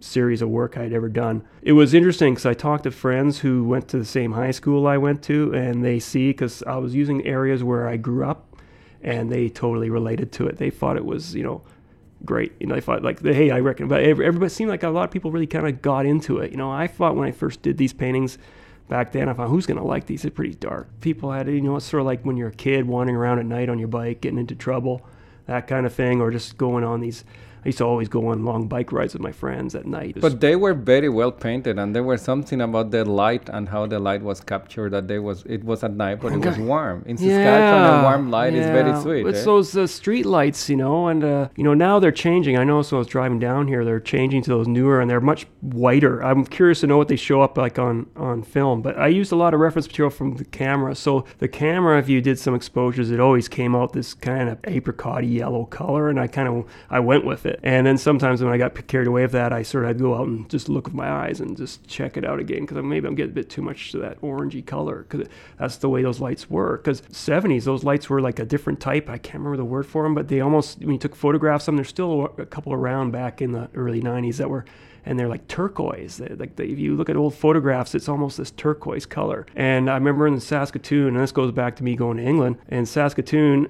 series 0.00 0.42
of 0.42 0.48
work 0.48 0.76
I'd 0.76 0.92
ever 0.92 1.08
done. 1.08 1.44
It 1.62 1.72
was 1.72 1.94
interesting 1.94 2.34
because 2.34 2.46
I 2.46 2.54
talked 2.54 2.84
to 2.84 2.90
friends 2.90 3.40
who 3.40 3.64
went 3.64 3.88
to 3.88 3.98
the 3.98 4.04
same 4.04 4.32
high 4.32 4.50
school 4.50 4.86
I 4.86 4.98
went 4.98 5.22
to, 5.24 5.52
and 5.54 5.84
they 5.84 5.98
see 5.98 6.28
because 6.28 6.62
I 6.64 6.76
was 6.76 6.94
using 6.94 7.26
areas 7.26 7.64
where 7.64 7.88
I 7.88 7.96
grew 7.96 8.24
up 8.24 8.53
and 9.04 9.30
they 9.30 9.48
totally 9.48 9.90
related 9.90 10.32
to 10.32 10.46
it. 10.46 10.56
They 10.56 10.70
thought 10.70 10.96
it 10.96 11.04
was, 11.04 11.34
you 11.34 11.42
know, 11.42 11.62
great. 12.24 12.52
You 12.58 12.66
know, 12.66 12.74
they 12.74 12.80
thought 12.80 13.02
like, 13.02 13.22
hey, 13.22 13.50
I 13.50 13.60
reckon, 13.60 13.86
but 13.86 14.02
everybody 14.02 14.48
seemed 14.48 14.70
like 14.70 14.82
a 14.82 14.88
lot 14.88 15.04
of 15.04 15.10
people 15.10 15.30
really 15.30 15.46
kind 15.46 15.68
of 15.68 15.82
got 15.82 16.06
into 16.06 16.38
it. 16.38 16.50
You 16.50 16.56
know, 16.56 16.70
I 16.70 16.86
thought 16.86 17.14
when 17.14 17.28
I 17.28 17.32
first 17.32 17.62
did 17.62 17.76
these 17.76 17.92
paintings 17.92 18.38
back 18.88 19.12
then, 19.12 19.28
I 19.28 19.34
thought, 19.34 19.48
who's 19.48 19.66
to 19.66 19.74
like 19.74 20.06
these? 20.06 20.22
They're 20.22 20.30
pretty 20.30 20.54
dark. 20.54 20.88
People 21.00 21.30
had, 21.30 21.48
you 21.48 21.60
know, 21.60 21.76
it's 21.76 21.84
sort 21.84 22.00
of 22.00 22.06
like 22.06 22.22
when 22.22 22.36
you're 22.36 22.48
a 22.48 22.52
kid 22.52 22.86
wandering 22.86 23.16
around 23.16 23.38
at 23.38 23.46
night 23.46 23.68
on 23.68 23.78
your 23.78 23.88
bike, 23.88 24.22
getting 24.22 24.38
into 24.38 24.54
trouble, 24.54 25.06
that 25.46 25.66
kind 25.66 25.84
of 25.84 25.92
thing, 25.92 26.22
or 26.22 26.30
just 26.30 26.56
going 26.56 26.82
on 26.82 27.00
these 27.00 27.24
I 27.64 27.68
used 27.68 27.78
to 27.78 27.84
always 27.84 28.08
go 28.08 28.26
on 28.26 28.44
long 28.44 28.68
bike 28.68 28.92
rides 28.92 29.14
with 29.14 29.22
my 29.22 29.32
friends 29.32 29.74
at 29.74 29.86
night. 29.86 30.20
But 30.20 30.42
they 30.42 30.54
were 30.54 30.74
very 30.74 31.08
well 31.08 31.32
painted, 31.32 31.78
and 31.78 31.96
there 31.96 32.02
was 32.02 32.20
something 32.20 32.60
about 32.60 32.90
the 32.90 33.06
light 33.06 33.48
and 33.48 33.66
how 33.70 33.86
the 33.86 33.98
light 33.98 34.20
was 34.20 34.42
captured. 34.42 34.90
That 34.90 35.08
they 35.08 35.18
was 35.18 35.44
it 35.46 35.64
was 35.64 35.82
at 35.82 35.92
night, 35.92 36.20
but 36.20 36.34
it 36.34 36.44
was 36.44 36.58
warm. 36.58 37.04
In 37.06 37.16
Saskatchewan, 37.16 37.40
yeah, 37.40 38.00
a 38.00 38.02
warm 38.02 38.30
light 38.30 38.52
yeah. 38.52 38.60
is 38.60 38.66
very 38.66 39.00
sweet. 39.00 39.26
It's 39.26 39.40
eh? 39.40 39.44
those 39.44 39.74
uh, 39.74 39.86
street 39.86 40.26
lights, 40.26 40.68
you 40.68 40.76
know, 40.76 41.08
and 41.08 41.24
uh, 41.24 41.48
you 41.56 41.64
know 41.64 41.72
now 41.72 41.98
they're 41.98 42.12
changing. 42.12 42.58
I 42.58 42.64
know. 42.64 42.82
So 42.82 42.96
I 42.96 42.98
was 42.98 43.06
driving 43.06 43.38
down 43.38 43.66
here, 43.66 43.82
they're 43.82 43.98
changing 43.98 44.42
to 44.42 44.50
those 44.50 44.68
newer, 44.68 45.00
and 45.00 45.08
they're 45.08 45.22
much 45.22 45.46
whiter. 45.62 46.22
I'm 46.22 46.44
curious 46.44 46.80
to 46.80 46.86
know 46.86 46.98
what 46.98 47.08
they 47.08 47.16
show 47.16 47.40
up 47.40 47.56
like 47.56 47.78
on 47.78 48.10
on 48.14 48.42
film. 48.42 48.82
But 48.82 48.98
I 48.98 49.08
used 49.08 49.32
a 49.32 49.36
lot 49.36 49.54
of 49.54 49.60
reference 49.60 49.86
material 49.86 50.10
from 50.10 50.36
the 50.36 50.44
camera. 50.44 50.94
So 50.94 51.24
the 51.38 51.48
camera, 51.48 51.98
if 51.98 52.10
you 52.10 52.20
did 52.20 52.38
some 52.38 52.54
exposures, 52.54 53.10
it 53.10 53.20
always 53.20 53.48
came 53.48 53.74
out 53.74 53.94
this 53.94 54.12
kind 54.12 54.50
of 54.50 54.58
apricot 54.64 55.24
yellow 55.24 55.64
color, 55.64 56.10
and 56.10 56.20
I 56.20 56.26
kind 56.26 56.46
of 56.46 56.70
I 56.90 57.00
went 57.00 57.24
with 57.24 57.46
it 57.46 57.53
it. 57.54 57.60
And 57.62 57.86
then 57.86 57.96
sometimes 57.96 58.42
when 58.42 58.52
I 58.52 58.58
got 58.58 58.86
carried 58.86 59.08
away 59.08 59.22
with 59.22 59.32
that, 59.32 59.52
I 59.52 59.62
sort 59.62 59.84
of 59.84 59.88
had 59.88 59.98
to 59.98 60.04
go 60.04 60.14
out 60.14 60.26
and 60.26 60.48
just 60.50 60.68
look 60.68 60.84
with 60.84 60.94
my 60.94 61.08
eyes 61.08 61.40
and 61.40 61.56
just 61.56 61.86
check 61.88 62.16
it 62.16 62.24
out 62.24 62.38
again 62.38 62.66
because 62.66 62.82
maybe 62.84 63.06
I'm 63.06 63.14
getting 63.14 63.32
a 63.32 63.34
bit 63.34 63.50
too 63.50 63.62
much 63.62 63.92
to 63.92 63.98
that 63.98 64.20
orangey 64.20 64.64
color 64.64 65.06
because 65.08 65.26
that's 65.58 65.76
the 65.76 65.88
way 65.88 66.02
those 66.02 66.20
lights 66.20 66.50
were. 66.50 66.76
Because 66.76 67.00
70s, 67.02 67.64
those 67.64 67.84
lights 67.84 68.10
were 68.10 68.20
like 68.20 68.38
a 68.38 68.44
different 68.44 68.80
type. 68.80 69.08
I 69.08 69.18
can't 69.18 69.36
remember 69.36 69.56
the 69.56 69.64
word 69.64 69.86
for 69.86 70.02
them, 70.02 70.14
but 70.14 70.28
they 70.28 70.40
almost, 70.40 70.80
when 70.80 70.92
you 70.92 70.98
took 70.98 71.16
photographs 71.16 71.64
of 71.64 71.66
them, 71.66 71.76
there's 71.76 71.88
still 71.88 72.34
a 72.38 72.46
couple 72.46 72.72
around 72.72 73.12
back 73.12 73.40
in 73.40 73.52
the 73.52 73.70
early 73.74 74.02
90s 74.02 74.36
that 74.36 74.50
were 74.50 74.64
and 75.06 75.18
they're 75.18 75.28
like 75.28 75.46
turquoise. 75.48 76.16
They, 76.16 76.34
like 76.34 76.56
they, 76.56 76.66
if 76.66 76.78
you 76.78 76.96
look 76.96 77.08
at 77.08 77.16
old 77.16 77.34
photographs, 77.34 77.94
it's 77.94 78.08
almost 78.08 78.38
this 78.38 78.50
turquoise 78.50 79.06
color. 79.06 79.46
And 79.54 79.90
I 79.90 79.94
remember 79.94 80.26
in 80.26 80.40
Saskatoon, 80.40 81.08
and 81.08 81.18
this 81.18 81.32
goes 81.32 81.52
back 81.52 81.76
to 81.76 81.84
me 81.84 81.96
going 81.96 82.16
to 82.16 82.22
England. 82.22 82.56
In 82.68 82.86
Saskatoon, 82.86 83.68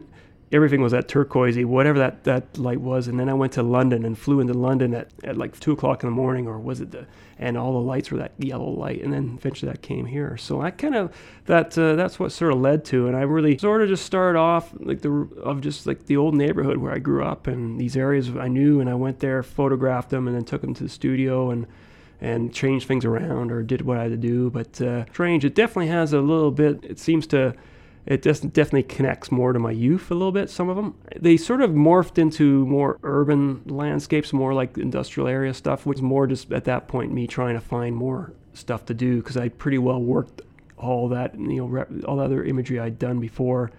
everything 0.54 0.80
was 0.80 0.92
that 0.92 1.08
turquoisey, 1.08 1.64
whatever 1.64 1.98
that, 1.98 2.22
that 2.22 2.56
light 2.56 2.80
was. 2.80 3.08
And 3.08 3.18
then 3.18 3.28
I 3.28 3.34
went 3.34 3.52
to 3.54 3.62
London 3.62 4.04
and 4.04 4.16
flew 4.16 4.38
into 4.38 4.54
London 4.54 4.94
at, 4.94 5.10
at 5.24 5.36
like 5.36 5.58
two 5.58 5.72
o'clock 5.72 6.04
in 6.04 6.08
the 6.08 6.14
morning, 6.14 6.46
or 6.46 6.60
was 6.60 6.80
it 6.80 6.92
the, 6.92 7.06
and 7.40 7.58
all 7.58 7.72
the 7.72 7.80
lights 7.80 8.12
were 8.12 8.18
that 8.18 8.32
yellow 8.38 8.70
light. 8.70 9.02
And 9.02 9.12
then 9.12 9.34
eventually 9.36 9.72
that 9.72 9.82
came 9.82 10.06
here. 10.06 10.36
So 10.36 10.60
I 10.60 10.70
kind 10.70 10.94
of, 10.94 11.12
that, 11.46 11.76
uh, 11.76 11.96
that's 11.96 12.20
what 12.20 12.30
sort 12.30 12.52
of 12.52 12.60
led 12.60 12.84
to. 12.86 13.08
And 13.08 13.16
I 13.16 13.22
really 13.22 13.58
sort 13.58 13.82
of 13.82 13.88
just 13.88 14.06
started 14.06 14.38
off 14.38 14.72
like 14.78 15.02
the, 15.02 15.28
of 15.42 15.60
just 15.60 15.88
like 15.88 16.06
the 16.06 16.16
old 16.16 16.36
neighborhood 16.36 16.76
where 16.76 16.92
I 16.92 17.00
grew 17.00 17.24
up 17.24 17.48
and 17.48 17.80
these 17.80 17.96
areas 17.96 18.30
I 18.30 18.46
knew. 18.46 18.80
And 18.80 18.88
I 18.88 18.94
went 18.94 19.18
there, 19.18 19.42
photographed 19.42 20.10
them, 20.10 20.28
and 20.28 20.36
then 20.36 20.44
took 20.44 20.60
them 20.60 20.74
to 20.74 20.84
the 20.84 20.88
studio 20.88 21.50
and, 21.50 21.66
and 22.20 22.54
changed 22.54 22.86
things 22.86 23.04
around 23.04 23.50
or 23.50 23.64
did 23.64 23.82
what 23.82 23.98
I 23.98 24.02
had 24.02 24.12
to 24.12 24.16
do. 24.16 24.50
But 24.50 24.80
uh, 24.80 25.04
strange, 25.06 25.44
it 25.44 25.56
definitely 25.56 25.88
has 25.88 26.12
a 26.12 26.20
little 26.20 26.52
bit, 26.52 26.84
it 26.84 27.00
seems 27.00 27.26
to, 27.28 27.54
it 28.06 28.22
just 28.22 28.52
definitely 28.52 28.82
connects 28.82 29.32
more 29.32 29.52
to 29.52 29.58
my 29.58 29.70
youth 29.70 30.10
a 30.10 30.14
little 30.14 30.32
bit. 30.32 30.50
Some 30.50 30.68
of 30.68 30.76
them 30.76 30.94
they 31.16 31.36
sort 31.36 31.62
of 31.62 31.70
morphed 31.70 32.18
into 32.18 32.66
more 32.66 32.98
urban 33.02 33.62
landscapes, 33.66 34.32
more 34.32 34.52
like 34.52 34.76
industrial 34.76 35.28
area 35.28 35.54
stuff, 35.54 35.86
which 35.86 36.00
more 36.00 36.26
just 36.26 36.52
at 36.52 36.64
that 36.64 36.88
point 36.88 37.12
me 37.12 37.26
trying 37.26 37.54
to 37.54 37.60
find 37.60 37.96
more 37.96 38.32
stuff 38.52 38.84
to 38.86 38.94
do 38.94 39.16
because 39.16 39.36
I 39.36 39.48
pretty 39.48 39.78
well 39.78 40.00
worked 40.00 40.42
all 40.76 41.08
that 41.08 41.34
you 41.38 41.66
know 41.66 41.86
all 42.06 42.16
the 42.16 42.22
other 42.22 42.44
imagery 42.44 42.78
I'd 42.78 42.98
done 42.98 43.20
before. 43.20 43.70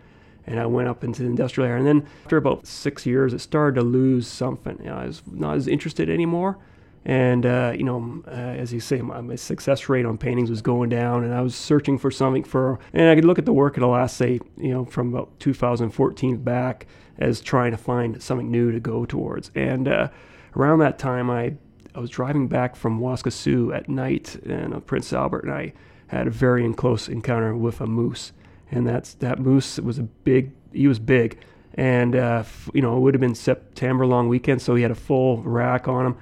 And 0.48 0.60
I 0.60 0.68
went 0.68 0.88
up 0.88 1.04
into 1.04 1.24
the 1.24 1.28
industrial 1.28 1.68
area, 1.68 1.80
and 1.80 1.88
then 1.88 2.08
after 2.24 2.38
about 2.38 2.68
six 2.68 3.04
years, 3.08 3.34
it 3.34 3.40
started 3.40 3.80
to 3.80 3.82
lose 3.82 4.28
something. 4.28 4.78
You 4.80 4.92
know, 4.92 4.98
I 4.98 5.08
was 5.08 5.24
not 5.26 5.56
as 5.56 5.68
interested 5.68 6.08
anymore 6.08 6.60
and 7.06 7.46
uh, 7.46 7.74
you 7.76 7.84
know, 7.84 8.24
uh, 8.28 8.32
as 8.32 8.74
you 8.74 8.80
say, 8.80 9.00
my, 9.02 9.22
my, 9.22 9.36
success 9.36 9.88
rate 9.90 10.08
on 10.08 10.18
paintings 10.18 10.50
was 10.50 10.64
going 10.64 10.90
down, 10.90 11.24
and 11.24 11.36
I 11.36 11.42
was 11.42 11.56
searching 11.56 12.00
for 12.00 12.10
something 12.10 12.44
for. 12.44 12.80
And 12.94 13.10
I 13.10 13.16
could 13.16 13.26
look 13.26 13.38
at 13.38 13.46
the 13.46 13.54
work 13.54 13.78
of 13.78 13.82
the 13.82 13.88
last, 13.88 14.18
say, 14.18 14.40
you 14.58 14.74
know, 14.74 14.86
from 14.86 15.14
about 15.14 15.40
2014 15.40 16.38
back, 16.38 16.88
as 17.20 17.42
trying 17.42 17.72
to 17.72 17.78
find 17.78 18.22
something 18.24 18.50
new 18.50 18.72
to 18.72 18.80
go 18.80 19.06
towards. 19.06 19.52
And 19.54 19.88
uh, 19.88 20.10
around 20.56 20.80
that 20.80 20.98
time, 20.98 21.30
I 21.30 21.54
I 21.94 22.00
was 22.00 22.10
driving 22.10 22.48
back 22.48 22.76
from 22.76 23.00
Waskesiu 23.00 23.76
at 23.76 23.88
night, 23.88 24.36
and 24.44 24.74
uh, 24.74 24.80
Prince 24.80 25.14
Albert, 25.14 25.44
and 25.44 25.54
I 25.54 25.74
had 26.08 26.26
a 26.26 26.32
very 26.32 26.72
close 26.74 27.08
encounter 27.08 27.56
with 27.56 27.82
a 27.82 27.88
moose. 27.88 28.34
And 28.72 28.88
that's 28.88 29.14
that 29.16 29.38
moose 29.38 29.78
was 29.78 30.00
a 30.00 30.04
big. 30.04 30.54
He 30.74 30.88
was 30.88 30.98
big, 30.98 31.38
and 31.76 32.16
uh, 32.16 32.44
you 32.74 32.82
know, 32.82 32.98
it 32.98 33.02
would 33.02 33.14
have 33.14 33.22
been 33.22 33.36
September 33.36 34.08
long 34.08 34.28
weekend, 34.28 34.64
so 34.64 34.74
he 34.74 34.82
had 34.82 34.90
a 34.90 34.96
full 34.96 35.44
rack 35.44 35.88
on 35.88 36.08
him 36.08 36.18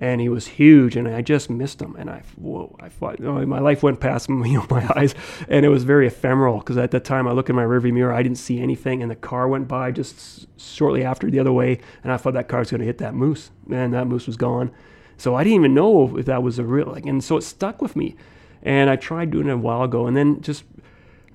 and 0.00 0.20
he 0.20 0.30
was 0.30 0.46
huge, 0.46 0.96
and 0.96 1.06
I 1.06 1.20
just 1.20 1.50
missed 1.50 1.80
him. 1.80 1.94
And 1.96 2.08
I, 2.08 2.22
whoa, 2.36 2.74
I 2.80 2.88
thought, 2.88 3.20
oh, 3.22 3.44
my 3.44 3.58
life 3.58 3.82
went 3.82 4.00
past 4.00 4.28
you 4.30 4.36
know, 4.36 4.66
my 4.70 4.90
eyes, 4.96 5.14
and 5.48 5.64
it 5.66 5.68
was 5.68 5.84
very 5.84 6.06
ephemeral 6.06 6.58
because 6.58 6.78
at 6.78 6.90
that 6.92 7.04
time 7.04 7.28
I 7.28 7.32
looked 7.32 7.50
in 7.50 7.56
my 7.56 7.64
rearview 7.64 7.92
mirror, 7.92 8.12
I 8.12 8.22
didn't 8.22 8.38
see 8.38 8.60
anything, 8.60 9.02
and 9.02 9.10
the 9.10 9.16
car 9.16 9.46
went 9.46 9.68
by 9.68 9.92
just 9.92 10.46
shortly 10.58 11.04
after 11.04 11.30
the 11.30 11.38
other 11.38 11.52
way, 11.52 11.80
and 12.02 12.12
I 12.12 12.16
thought 12.16 12.32
that 12.32 12.48
car 12.48 12.60
was 12.60 12.70
going 12.70 12.80
to 12.80 12.86
hit 12.86 12.98
that 12.98 13.14
moose, 13.14 13.50
and 13.70 13.92
that 13.92 14.06
moose 14.06 14.26
was 14.26 14.36
gone. 14.36 14.70
So 15.18 15.34
I 15.34 15.44
didn't 15.44 15.56
even 15.56 15.74
know 15.74 16.16
if 16.16 16.24
that 16.24 16.42
was 16.42 16.58
a 16.58 16.64
real, 16.64 16.86
like, 16.86 17.04
and 17.04 17.22
so 17.22 17.36
it 17.36 17.42
stuck 17.42 17.82
with 17.82 17.94
me. 17.94 18.16
And 18.62 18.88
I 18.88 18.96
tried 18.96 19.30
doing 19.30 19.48
it 19.48 19.52
a 19.52 19.58
while 19.58 19.82
ago, 19.82 20.06
and 20.06 20.16
then 20.16 20.40
just, 20.40 20.64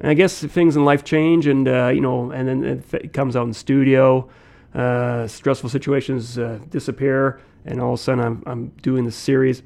I 0.01 0.15
guess 0.15 0.43
things 0.43 0.75
in 0.75 0.85
life 0.85 1.03
change, 1.03 1.45
and 1.45 1.67
uh, 1.67 1.89
you 1.93 2.01
know, 2.01 2.31
and 2.31 2.47
then 2.47 2.83
it 2.93 3.13
comes 3.13 3.35
out 3.35 3.45
in 3.45 3.53
studio. 3.53 4.27
Uh, 4.75 5.27
stressful 5.27 5.69
situations 5.69 6.37
uh, 6.37 6.59
disappear 6.69 7.39
and 7.65 7.79
all 7.79 7.93
of 7.93 7.99
a 7.99 8.03
sudden 8.03 8.23
I'm, 8.23 8.43
I'm 8.45 8.67
doing 8.81 9.05
the 9.05 9.11
series 9.11 9.63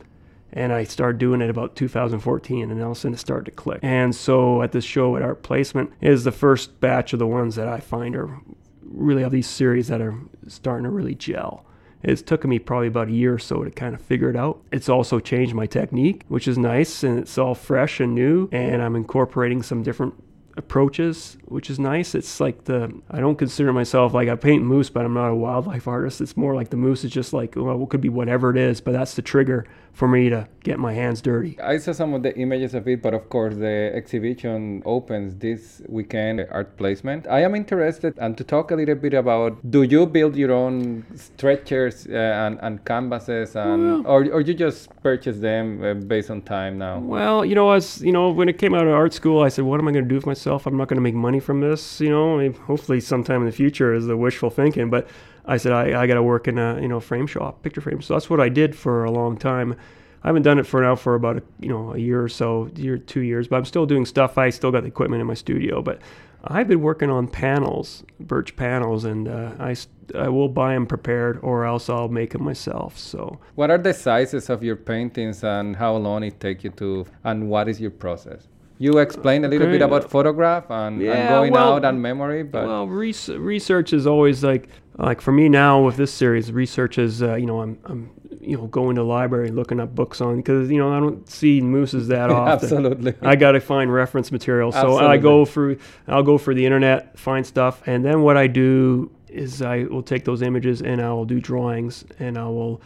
and 0.54 0.74
I 0.74 0.84
started 0.84 1.20
doing 1.20 1.42
it 1.42 1.50
about 1.50 1.76
2014, 1.76 2.72
and 2.72 2.82
all 2.82 2.92
of 2.92 2.98
a 2.98 3.00
sudden 3.00 3.14
it 3.14 3.20
started 3.20 3.46
to 3.46 3.52
click. 3.52 3.80
And 3.84 4.16
so 4.16 4.64
at 4.64 4.72
this 4.72 4.84
show 4.84 5.16
at 5.16 5.22
Art 5.22 5.44
Placement 5.44 5.92
is 6.02 6.24
the 6.24 6.32
first 6.32 6.80
batch 6.80 7.14
of 7.14 7.20
the 7.20 7.28
ones 7.28 7.56
that 7.56 7.68
I 7.68 7.80
find 7.80 8.16
are 8.16 8.40
really 8.84 9.22
of 9.22 9.32
these 9.32 9.48
series 9.48 9.88
that 9.90 10.02
are 10.02 10.16
starting 10.48 10.86
to 10.86 10.90
really 10.90 11.14
gel. 11.14 11.66
It's 12.02 12.22
taken 12.22 12.50
me 12.50 12.60
probably 12.60 12.88
about 12.88 13.10
a 13.10 13.12
year 13.12 13.34
or 13.34 13.40
so 13.40 13.64
to 13.64 13.70
kind 13.70 13.94
of 13.94 14.02
figure 14.02 14.30
it 14.30 14.36
out. 14.36 14.62
It's 14.72 14.90
also 14.90 15.20
changed 15.20 15.54
my 15.54 15.66
technique, 15.66 16.24
which 16.30 16.48
is 16.48 16.58
nice, 16.58 17.04
and 17.04 17.20
it's 17.20 17.38
all 17.38 17.54
fresh 17.54 18.00
and 18.00 18.16
new. 18.16 18.48
And 18.52 18.82
I'm 18.82 18.96
incorporating 18.96 19.62
some 19.62 19.84
different 19.84 20.16
approaches, 20.60 21.38
which 21.46 21.70
is 21.72 21.80
nice. 21.80 22.14
It's 22.14 22.40
like 22.40 22.66
the 22.66 22.94
I 23.10 23.20
don't 23.20 23.38
consider 23.38 23.74
myself 23.74 24.14
like 24.14 24.30
I 24.30 24.36
paint 24.36 24.64
moose, 24.64 24.90
but 24.90 25.04
I'm 25.04 25.14
not 25.16 25.30
a 25.30 25.36
wildlife 25.36 25.88
artist. 25.88 26.22
It's 26.22 26.38
more 26.38 26.54
like 26.54 26.70
the 26.70 26.78
moose 26.78 27.04
is 27.04 27.12
just 27.12 27.34
like 27.34 27.56
well, 27.56 27.82
it 27.82 27.90
could 27.90 28.02
be 28.02 28.10
whatever 28.10 28.52
it 28.52 28.58
is, 28.58 28.80
but 28.82 28.92
that's 28.92 29.16
the 29.16 29.24
trigger 29.24 29.66
for 30.00 30.08
me 30.08 30.30
to 30.30 30.48
get 30.64 30.80
my 30.80 30.94
hands 30.94 31.22
dirty. 31.22 31.60
I 31.60 31.78
saw 31.78 31.92
some 31.92 32.14
of 32.14 32.24
the 32.24 32.34
images 32.38 32.74
of 32.74 32.88
it, 32.88 33.02
but 33.02 33.14
of 33.14 33.28
course 33.28 33.56
the 33.56 33.92
exhibition 33.94 34.82
opens 34.86 35.36
this 35.36 35.82
weekend 35.90 36.48
art 36.52 36.78
placement. 36.78 37.28
I 37.28 37.42
am 37.42 37.54
interested 37.54 38.14
and 38.18 38.38
to 38.38 38.46
talk 38.46 38.72
a 38.72 38.76
little 38.76 38.96
bit 38.96 39.14
about 39.14 39.52
do 39.70 39.84
you 39.84 40.06
build 40.06 40.38
your 40.38 40.54
own 40.54 41.06
stretchers 41.16 42.08
uh, 42.08 42.14
and, 42.14 42.58
and 42.62 42.86
canvases 42.86 43.58
and 43.58 44.06
well, 44.06 44.08
or, 44.08 44.20
or 44.32 44.40
you 44.40 44.54
just 44.54 44.90
purchase 45.04 45.40
them 45.40 45.84
uh, 45.84 45.94
based 45.96 46.32
on 46.32 46.44
time 46.44 46.78
now? 46.78 47.00
Well, 47.00 47.44
you 47.44 47.56
know, 47.56 47.70
as 47.72 48.02
you 48.02 48.14
know, 48.14 48.30
when 48.30 48.48
it 48.48 48.58
came 48.58 48.74
out 48.74 48.88
of 48.88 48.94
art 48.94 49.14
school, 49.14 49.44
I 49.44 49.50
said, 49.50 49.66
what 49.66 49.82
am 49.82 49.88
I 49.90 49.92
going 49.92 50.06
to 50.06 50.10
do 50.10 50.16
with 50.16 50.26
myself? 50.26 50.66
I'm 50.66 50.78
not 50.78 50.88
going 50.88 50.96
to 50.96 51.02
make 51.02 51.14
money 51.14 51.42
from 51.42 51.60
this, 51.60 52.00
you 52.00 52.10
know. 52.10 52.40
I 52.40 52.44
mean, 52.44 52.54
hopefully 52.54 53.02
sometime 53.02 53.42
in 53.42 53.48
the 53.48 53.58
future 53.64 53.94
is 53.94 54.06
the 54.06 54.16
wishful 54.16 54.50
thinking, 54.50 54.90
but 54.90 55.10
I 55.50 55.58
said 55.58 55.72
I, 55.72 56.02
I 56.02 56.08
got 56.08 56.14
to 56.14 56.24
work 56.24 56.48
in 56.48 56.58
a 56.58 56.80
you 56.80 56.88
know 56.88 57.00
frame 57.00 57.28
shop, 57.28 57.64
picture 57.64 57.82
frame. 57.82 58.02
So 58.02 58.14
that's 58.14 58.30
what 58.30 58.40
I 58.40 58.50
did 58.50 58.76
for 58.76 59.04
a 59.04 59.12
long 59.12 59.38
time. 59.38 59.76
I 60.24 60.28
haven't 60.28 60.44
done 60.44 60.60
it 60.60 60.68
for 60.68 60.82
now 60.82 60.96
for 60.96 61.16
about 61.16 61.38
a, 61.38 61.44
you 61.60 61.70
know 61.70 61.94
a 61.94 61.98
year 61.98 62.24
or 62.24 62.30
so, 62.30 62.70
year 62.76 62.98
two 62.98 63.22
years, 63.22 63.48
but 63.48 63.58
I'm 63.58 63.66
still 63.66 63.86
doing 63.86 64.06
stuff. 64.06 64.38
I 64.38 64.50
still 64.50 64.72
got 64.72 64.82
the 64.82 64.88
equipment 64.88 65.22
in 65.22 65.28
my 65.28 65.34
studio, 65.34 65.82
but 65.82 66.00
I've 66.44 66.68
been 66.68 66.82
working 66.82 67.10
on 67.10 67.28
panels, 67.28 68.04
birch 68.20 68.56
panels, 68.56 69.06
and 69.06 69.28
uh, 69.28 69.52
I 69.60 69.76
I 70.16 70.30
will 70.30 70.50
buy 70.50 70.74
them 70.74 70.86
prepared, 70.86 71.40
or 71.42 71.66
else 71.66 71.90
I'll 71.90 72.08
make 72.08 72.32
them 72.32 72.44
myself. 72.44 72.98
So, 72.98 73.40
what 73.56 73.72
are 73.72 73.78
the 73.78 73.94
sizes 73.94 74.50
of 74.50 74.64
your 74.64 74.76
paintings, 74.76 75.44
and 75.44 75.76
how 75.76 75.96
long 75.96 76.24
it 76.24 76.40
take 76.40 76.64
you 76.64 76.70
to, 76.72 77.06
and 77.24 77.50
what 77.50 77.68
is 77.68 77.82
your 77.82 77.92
process? 77.92 78.48
You 78.82 78.98
explained 79.00 79.46
a 79.46 79.50
little 79.50 79.68
okay. 79.68 79.74
bit 79.74 79.82
about 79.82 80.10
photograph 80.10 80.72
and, 80.72 81.02
yeah, 81.02 81.12
and 81.12 81.30
going 81.30 81.52
well, 81.52 81.74
out 81.74 81.86
and 81.86 82.02
memory, 82.02 82.44
but 82.44 82.66
well, 82.66 82.88
res- 82.88 83.28
research 83.28 83.92
is 83.92 84.08
always 84.08 84.42
like 84.42 84.70
like 84.98 85.20
for 85.20 85.34
me 85.34 85.50
now 85.50 85.82
with 85.82 85.98
this 85.98 86.14
series, 86.14 86.50
research 86.52 86.98
is 86.98 87.22
uh, 87.22 87.36
you 87.36 87.46
know 87.46 87.60
I'm 87.60 87.78
I'm 87.84 88.10
you 88.40 88.56
know 88.56 88.68
going 88.68 88.96
to 88.96 89.02
the 89.02 89.06
library 89.06 89.52
looking 89.52 89.82
up 89.82 89.94
books 89.94 90.22
on 90.22 90.38
because 90.38 90.72
you 90.72 90.78
know 90.78 90.94
I 90.96 91.02
don't 91.02 91.30
see 91.30 91.60
mooses 91.60 92.08
that 92.08 92.30
often. 92.32 92.54
Absolutely, 92.54 93.16
I 93.22 93.36
got 93.36 93.52
to 93.52 93.60
find 93.60 93.94
reference 93.94 94.32
material. 94.32 94.72
So 94.72 94.78
Absolutely. 94.78 95.08
I 95.08 95.18
go 95.18 95.44
through 95.44 95.78
I'll 96.08 96.24
go 96.24 96.38
for 96.38 96.54
the 96.54 96.66
internet, 96.66 97.20
find 97.20 97.46
stuff, 97.46 97.86
and 97.86 98.06
then 98.06 98.22
what 98.22 98.38
I 98.38 98.48
do 98.48 99.12
is 99.28 99.62
I 99.62 99.84
will 99.84 100.04
take 100.04 100.24
those 100.24 100.42
images 100.42 100.82
and 100.82 101.02
I 101.02 101.12
will 101.12 101.26
do 101.26 101.42
drawings 101.42 102.06
and 102.18 102.38
I 102.38 102.46
will 102.46 102.82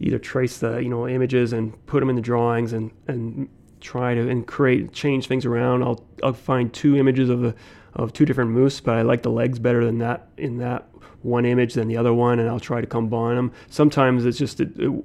either 0.00 0.18
trace 0.18 0.58
the 0.58 0.78
you 0.78 0.88
know 0.90 1.08
images 1.08 1.54
and 1.54 1.74
put 1.86 2.00
them 2.00 2.10
in 2.10 2.16
the 2.16 2.22
drawings 2.22 2.72
and 2.74 2.90
and 3.06 3.48
try 3.80 4.14
to 4.14 4.28
and 4.28 4.46
create 4.46 4.92
change 4.92 5.26
things 5.26 5.44
around. 5.44 5.82
I'll 5.82 6.04
I'll 6.22 6.32
find 6.32 6.72
two 6.72 6.96
images 6.96 7.28
of 7.28 7.40
the 7.40 7.54
of 7.94 8.12
two 8.12 8.24
different 8.24 8.50
moose, 8.50 8.80
but 8.80 8.96
I 8.96 9.02
like 9.02 9.22
the 9.22 9.30
legs 9.30 9.58
better 9.58 9.84
than 9.84 9.98
that 9.98 10.28
in 10.36 10.58
that 10.58 10.88
one 11.22 11.44
image 11.44 11.74
than 11.74 11.88
the 11.88 11.96
other 11.96 12.14
one, 12.14 12.38
and 12.38 12.48
I'll 12.48 12.60
try 12.60 12.80
to 12.80 12.86
combine 12.86 13.36
them. 13.36 13.52
Sometimes 13.68 14.24
it's 14.24 14.38
just 14.38 14.60
it, 14.60 14.78
it, 14.78 15.04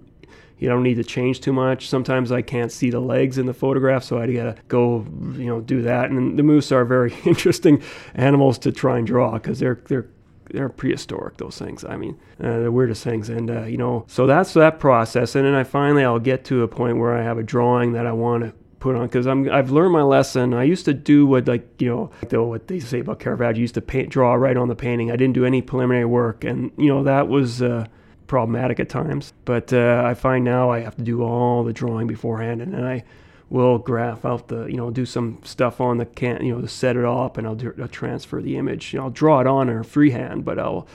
you 0.59 0.69
don't 0.69 0.83
need 0.83 0.95
to 0.95 1.03
change 1.03 1.41
too 1.41 1.51
much. 1.51 1.89
Sometimes 1.89 2.31
I 2.31 2.41
can't 2.41 2.71
see 2.71 2.89
the 2.89 2.99
legs 2.99 3.37
in 3.37 3.47
the 3.47 3.53
photograph, 3.53 4.03
so 4.03 4.19
I 4.19 4.31
gotta 4.31 4.55
go, 4.67 5.05
you 5.33 5.45
know, 5.45 5.59
do 5.59 5.81
that. 5.81 6.09
And 6.09 6.37
the 6.37 6.43
moose 6.43 6.71
are 6.71 6.85
very 6.85 7.13
interesting 7.25 7.81
animals 8.15 8.57
to 8.59 8.71
try 8.71 8.97
and 8.97 9.07
draw 9.07 9.33
because 9.33 9.59
they're 9.59 9.81
they're 9.87 10.07
they're 10.51 10.69
prehistoric 10.69 11.37
those 11.37 11.57
things 11.57 11.85
i 11.85 11.95
mean 11.95 12.19
uh, 12.41 12.59
the 12.59 12.71
weirdest 12.71 13.03
things 13.03 13.29
and 13.29 13.49
uh, 13.49 13.63
you 13.63 13.77
know 13.77 14.03
so 14.07 14.27
that's 14.27 14.53
that 14.53 14.77
process 14.77 15.35
and 15.35 15.45
then 15.45 15.53
i 15.53 15.63
finally 15.63 16.03
i'll 16.03 16.19
get 16.19 16.43
to 16.43 16.63
a 16.63 16.67
point 16.67 16.97
where 16.97 17.17
i 17.17 17.23
have 17.23 17.37
a 17.37 17.43
drawing 17.43 17.93
that 17.93 18.05
i 18.05 18.11
want 18.11 18.43
to 18.43 18.53
put 18.83 18.97
on 18.97 19.07
because 19.07 19.25
I'm 19.25 19.49
I've 19.49 19.71
learned 19.71 19.93
my 19.93 20.03
lesson. 20.03 20.53
I 20.53 20.63
used 20.65 20.83
to 20.85 20.93
do 20.93 21.25
what 21.25 21.47
like 21.47 21.65
you 21.81 21.89
know 21.89 22.11
the, 22.27 22.43
what 22.43 22.67
they 22.67 22.81
say 22.81 22.99
about 22.99 23.19
Caravaggio. 23.19 23.61
used 23.61 23.75
to 23.75 23.81
paint 23.81 24.09
draw 24.09 24.33
right 24.33 24.57
on 24.57 24.67
the 24.67 24.75
painting. 24.75 25.09
I 25.09 25.15
didn't 25.15 25.35
do 25.35 25.45
any 25.45 25.61
preliminary 25.61 26.05
work, 26.05 26.43
and 26.43 26.71
you 26.77 26.89
know 26.89 27.03
that 27.03 27.27
was. 27.27 27.61
Uh, 27.61 27.87
problematic 28.25 28.79
at 28.79 28.89
times 28.89 29.33
but 29.45 29.71
uh, 29.73 30.01
i 30.05 30.13
find 30.13 30.43
now 30.43 30.71
i 30.71 30.79
have 30.79 30.95
to 30.95 31.03
do 31.03 31.21
all 31.21 31.63
the 31.63 31.73
drawing 31.73 32.07
beforehand 32.07 32.61
and 32.61 32.73
then 32.73 32.83
i 32.83 33.03
will 33.49 33.77
graph 33.77 34.25
out 34.25 34.47
the 34.47 34.65
you 34.65 34.77
know 34.77 34.89
do 34.89 35.05
some 35.05 35.37
stuff 35.43 35.79
on 35.79 35.97
the 35.97 36.05
can 36.05 36.43
you 36.43 36.55
know 36.55 36.61
to 36.61 36.67
set 36.67 36.95
it 36.95 37.03
up 37.05 37.37
and 37.37 37.45
i'll, 37.45 37.53
do, 37.53 37.71
I'll 37.79 37.87
transfer 37.89 38.41
the 38.41 38.55
image 38.57 38.91
you 38.91 38.97
know, 38.97 39.05
i'll 39.05 39.11
draw 39.11 39.41
it 39.41 39.45
on 39.45 39.69
or 39.69 39.83
freehand 39.83 40.45
but 40.45 40.57
i'll 40.57 40.87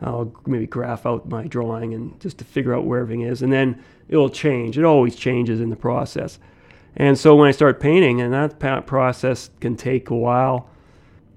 I'll 0.00 0.32
maybe 0.46 0.66
graph 0.66 1.06
out 1.06 1.28
my 1.28 1.46
drawing 1.46 1.94
and 1.94 2.18
just 2.20 2.38
to 2.38 2.44
figure 2.44 2.74
out 2.74 2.84
where 2.84 3.00
everything 3.00 3.22
is, 3.22 3.40
and 3.40 3.50
then 3.50 3.82
it'll 4.08 4.28
change. 4.28 4.76
It 4.76 4.84
always 4.84 5.16
changes 5.16 5.58
in 5.58 5.70
the 5.70 5.76
process. 5.76 6.38
And 6.96 7.18
so 7.18 7.36
when 7.36 7.48
I 7.48 7.52
start 7.52 7.78
painting, 7.78 8.20
and 8.20 8.32
that 8.32 8.86
process 8.86 9.50
can 9.60 9.76
take 9.76 10.08
a 10.08 10.16
while, 10.16 10.70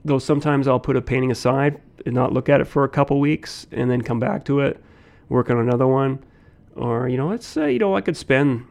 though 0.05 0.19
sometimes 0.19 0.67
I'll 0.67 0.79
put 0.79 0.95
a 0.95 1.01
painting 1.01 1.31
aside 1.31 1.81
and 2.05 2.15
not 2.15 2.31
look 2.31 2.47
at 2.47 2.61
it 2.61 2.65
for 2.65 2.85
a 2.85 2.89
couple 2.89 3.19
weeks 3.19 3.67
and 3.71 3.91
then 3.91 4.01
come 4.01 4.19
back 4.19 4.45
to 4.45 4.61
it, 4.61 4.81
work 5.27 5.49
on 5.49 5.57
another 5.57 5.87
one. 5.87 6.23
Or, 6.75 7.09
you 7.09 7.17
know, 7.17 7.27
let's 7.27 7.45
say, 7.45 7.73
you 7.73 7.79
know, 7.79 7.95
I 7.95 8.01
could 8.01 8.15
spend, 8.15 8.65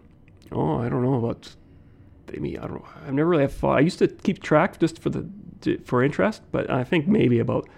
oh, 0.50 0.78
I 0.78 0.88
don't 0.88 1.02
know, 1.02 1.14
about 1.14 1.54
maybe, 2.32 2.58
I 2.58 2.66
don't 2.66 2.82
I've 3.06 3.12
never 3.12 3.28
really 3.28 3.48
fun. 3.48 3.76
I 3.76 3.80
used 3.80 3.98
to 3.98 4.08
keep 4.08 4.42
track 4.42 4.80
just 4.80 4.98
for 4.98 5.10
the, 5.10 5.28
for 5.84 6.02
interest, 6.02 6.42
but 6.52 6.70
I 6.70 6.84
think 6.84 7.06
maybe 7.06 7.38
about, 7.38 7.68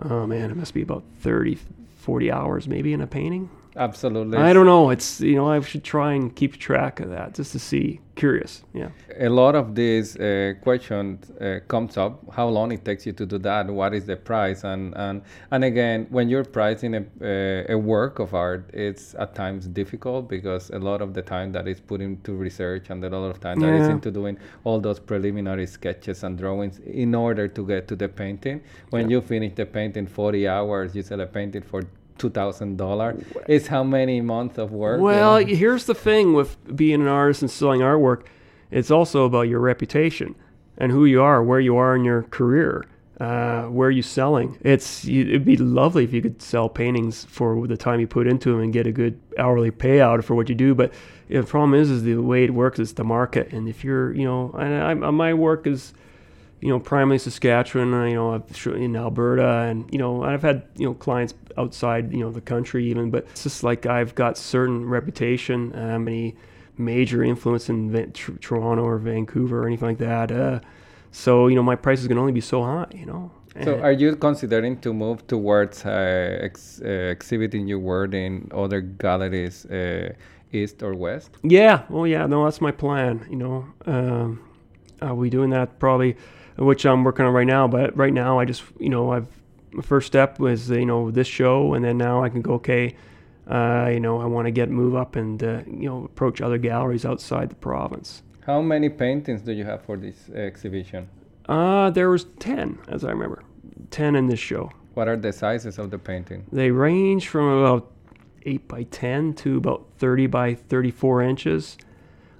oh 0.00 0.28
man, 0.28 0.52
it 0.52 0.56
must 0.56 0.74
be 0.74 0.82
about 0.82 1.02
30, 1.20 1.58
40 1.98 2.30
hours 2.30 2.68
maybe 2.68 2.92
in 2.92 3.00
a 3.00 3.06
painting. 3.08 3.50
Absolutely. 3.78 4.38
I 4.38 4.52
don't 4.52 4.66
know. 4.66 4.90
It's 4.90 5.20
you 5.20 5.36
know 5.36 5.48
I 5.48 5.60
should 5.60 5.84
try 5.84 6.12
and 6.12 6.34
keep 6.34 6.56
track 6.58 6.98
of 6.98 7.10
that 7.10 7.34
just 7.34 7.52
to 7.52 7.58
see. 7.58 8.00
Curious. 8.16 8.64
Yeah. 8.74 8.88
A 9.20 9.28
lot 9.28 9.54
of 9.54 9.76
these 9.76 10.16
uh, 10.16 10.54
questions 10.60 11.30
uh, 11.30 11.60
comes 11.68 11.96
up. 11.96 12.20
How 12.32 12.48
long 12.48 12.72
it 12.72 12.84
takes 12.84 13.06
you 13.06 13.12
to 13.12 13.24
do 13.24 13.38
that? 13.38 13.70
What 13.70 13.94
is 13.94 14.06
the 14.06 14.16
price? 14.16 14.64
And 14.64 14.92
and 14.96 15.22
and 15.52 15.62
again, 15.62 16.08
when 16.10 16.28
you're 16.28 16.44
pricing 16.44 16.94
a, 16.96 17.02
uh, 17.22 17.74
a 17.74 17.78
work 17.78 18.18
of 18.18 18.34
art, 18.34 18.68
it's 18.74 19.14
at 19.14 19.36
times 19.36 19.68
difficult 19.68 20.28
because 20.28 20.70
a 20.70 20.80
lot 20.80 21.00
of 21.00 21.14
the 21.14 21.22
time 21.22 21.52
that 21.52 21.68
is 21.68 21.78
put 21.78 22.00
into 22.00 22.32
research 22.32 22.90
and 22.90 23.04
a 23.04 23.08
lot 23.08 23.30
of 23.30 23.38
time 23.38 23.60
yeah. 23.60 23.70
that 23.70 23.82
is 23.82 23.88
into 23.88 24.10
doing 24.10 24.36
all 24.64 24.80
those 24.80 24.98
preliminary 24.98 25.66
sketches 25.68 26.24
and 26.24 26.36
drawings 26.36 26.80
in 26.80 27.14
order 27.14 27.46
to 27.46 27.64
get 27.64 27.86
to 27.86 27.94
the 27.94 28.08
painting. 28.08 28.60
When 28.90 29.08
yeah. 29.08 29.18
you 29.18 29.20
finish 29.20 29.54
the 29.54 29.66
painting, 29.66 30.08
40 30.08 30.48
hours, 30.48 30.96
you 30.96 31.02
sell 31.02 31.20
a 31.20 31.26
painting 31.26 31.62
for 31.62 31.84
two 32.18 32.30
thousand 32.30 32.76
dollar 32.76 33.16
is 33.46 33.66
how 33.66 33.84
many 33.84 34.20
months 34.20 34.58
of 34.58 34.72
work. 34.72 35.00
Well, 35.00 35.40
you 35.40 35.46
know? 35.46 35.56
here's 35.56 35.84
the 35.86 35.94
thing 35.94 36.34
with 36.34 36.56
being 36.76 37.00
an 37.00 37.08
artist 37.08 37.42
and 37.42 37.50
selling 37.50 37.80
artwork, 37.80 38.24
it's 38.70 38.90
also 38.90 39.24
about 39.24 39.42
your 39.42 39.60
reputation 39.60 40.34
and 40.76 40.92
who 40.92 41.04
you 41.04 41.22
are, 41.22 41.42
where 41.42 41.60
you 41.60 41.76
are 41.76 41.94
in 41.94 42.04
your 42.04 42.24
career. 42.24 42.84
Uh, 43.20 43.64
where 43.64 43.88
are 43.88 43.92
you 43.92 44.02
selling? 44.02 44.56
It's 44.60 45.04
it'd 45.04 45.44
be 45.44 45.56
lovely 45.56 46.04
if 46.04 46.12
you 46.12 46.22
could 46.22 46.40
sell 46.40 46.68
paintings 46.68 47.24
for 47.24 47.66
the 47.66 47.76
time 47.76 47.98
you 47.98 48.06
put 48.06 48.28
into 48.28 48.52
them 48.52 48.60
and 48.60 48.72
get 48.72 48.86
a 48.86 48.92
good 48.92 49.20
hourly 49.36 49.72
payout 49.72 50.22
for 50.22 50.36
what 50.36 50.48
you 50.48 50.54
do. 50.54 50.72
But 50.72 50.92
you 51.28 51.34
know, 51.34 51.40
the 51.40 51.48
problem 51.48 51.74
is, 51.74 51.90
is 51.90 52.04
the 52.04 52.16
way 52.16 52.44
it 52.44 52.54
works 52.54 52.78
is 52.78 52.94
the 52.94 53.02
market. 53.02 53.52
And 53.52 53.68
if 53.68 53.82
you're, 53.82 54.14
you 54.14 54.24
know, 54.24 54.52
and 54.52 55.04
I, 55.04 55.10
my 55.10 55.34
work 55.34 55.66
is 55.66 55.92
you 56.60 56.68
know, 56.68 56.80
primarily 56.80 57.18
Saskatchewan, 57.18 58.08
you 58.08 58.14
know, 58.14 58.44
in 58.74 58.96
Alberta, 58.96 59.66
and 59.68 59.88
you 59.92 59.98
know, 59.98 60.24
I've 60.24 60.42
had 60.42 60.64
you 60.76 60.86
know 60.86 60.94
clients 60.94 61.34
outside, 61.58 62.12
you 62.12 62.20
know, 62.20 62.30
the 62.30 62.40
country 62.40 62.86
even, 62.90 63.10
but 63.10 63.24
it's 63.30 63.42
just 63.42 63.62
like 63.62 63.86
I've 63.86 64.14
got 64.14 64.38
certain 64.38 64.88
reputation, 64.88 65.72
um, 65.74 66.08
any 66.08 66.36
major 66.76 67.22
influence 67.22 67.68
in 67.68 67.90
Van- 67.90 68.12
Tr- 68.12 68.38
Toronto 68.40 68.84
or 68.84 68.98
Vancouver 68.98 69.62
or 69.62 69.66
anything 69.66 69.88
like 69.88 69.98
that. 69.98 70.30
Uh, 70.30 70.60
so 71.10 71.48
you 71.48 71.56
know, 71.56 71.62
my 71.62 71.76
prices 71.76 72.06
can 72.06 72.18
only 72.18 72.32
be 72.32 72.40
so 72.40 72.62
high, 72.62 72.86
you 72.94 73.06
know. 73.06 73.30
So, 73.64 73.80
are 73.80 73.92
you 73.92 74.14
considering 74.14 74.78
to 74.80 74.92
move 74.92 75.26
towards 75.26 75.84
uh, 75.84 76.38
ex- 76.40 76.80
uh, 76.84 76.88
exhibiting 76.88 77.66
your 77.66 77.80
work 77.80 78.14
in 78.14 78.48
other 78.54 78.80
galleries 78.80 79.66
uh, 79.66 80.12
east 80.52 80.82
or 80.82 80.94
west? 80.94 81.30
Yeah. 81.42 81.82
Oh, 81.90 82.04
yeah. 82.04 82.26
No, 82.26 82.44
that's 82.44 82.60
my 82.60 82.70
plan. 82.70 83.26
You 83.28 83.36
know, 83.36 83.66
um, 83.86 84.40
I'll 85.02 85.16
be 85.16 85.30
doing 85.30 85.50
that 85.50 85.78
probably, 85.80 86.16
which 86.56 86.86
I'm 86.86 87.02
working 87.02 87.24
on 87.26 87.32
right 87.32 87.46
now. 87.46 87.66
But 87.66 87.96
right 87.96 88.12
now, 88.12 88.38
I 88.38 88.44
just, 88.44 88.62
you 88.78 88.90
know, 88.90 89.10
I've 89.10 89.26
my 89.72 89.82
first 89.82 90.06
step 90.06 90.38
was 90.38 90.70
you 90.70 90.86
know 90.86 91.10
this 91.10 91.26
show, 91.26 91.74
and 91.74 91.84
then 91.84 91.98
now 91.98 92.22
I 92.22 92.28
can 92.28 92.42
go 92.42 92.54
okay. 92.54 92.94
Uh, 93.46 93.88
you 93.90 94.00
know, 94.00 94.20
I 94.20 94.26
want 94.26 94.44
to 94.46 94.50
get 94.50 94.68
move 94.68 94.94
up 94.94 95.16
and 95.16 95.42
uh, 95.42 95.62
you 95.66 95.88
know 95.88 96.04
approach 96.04 96.40
other 96.40 96.58
galleries 96.58 97.04
outside 97.04 97.48
the 97.48 97.54
province. 97.56 98.22
How 98.46 98.60
many 98.60 98.88
paintings 98.88 99.42
do 99.42 99.52
you 99.52 99.64
have 99.64 99.82
for 99.82 99.96
this 99.96 100.28
exhibition? 100.30 101.08
Uh, 101.48 101.90
there 101.90 102.10
was 102.10 102.26
ten, 102.38 102.78
as 102.88 103.04
I 103.04 103.10
remember, 103.10 103.42
ten 103.90 104.16
in 104.16 104.26
this 104.26 104.38
show. 104.38 104.70
What 104.94 105.08
are 105.08 105.16
the 105.16 105.32
sizes 105.32 105.78
of 105.78 105.90
the 105.90 105.98
painting? 105.98 106.44
They 106.52 106.70
range 106.70 107.28
from 107.28 107.46
about 107.46 107.90
eight 108.44 108.68
by 108.68 108.82
ten 108.84 109.32
to 109.34 109.56
about 109.56 109.86
thirty 109.98 110.26
by 110.26 110.54
thirty-four 110.54 111.22
inches. 111.22 111.78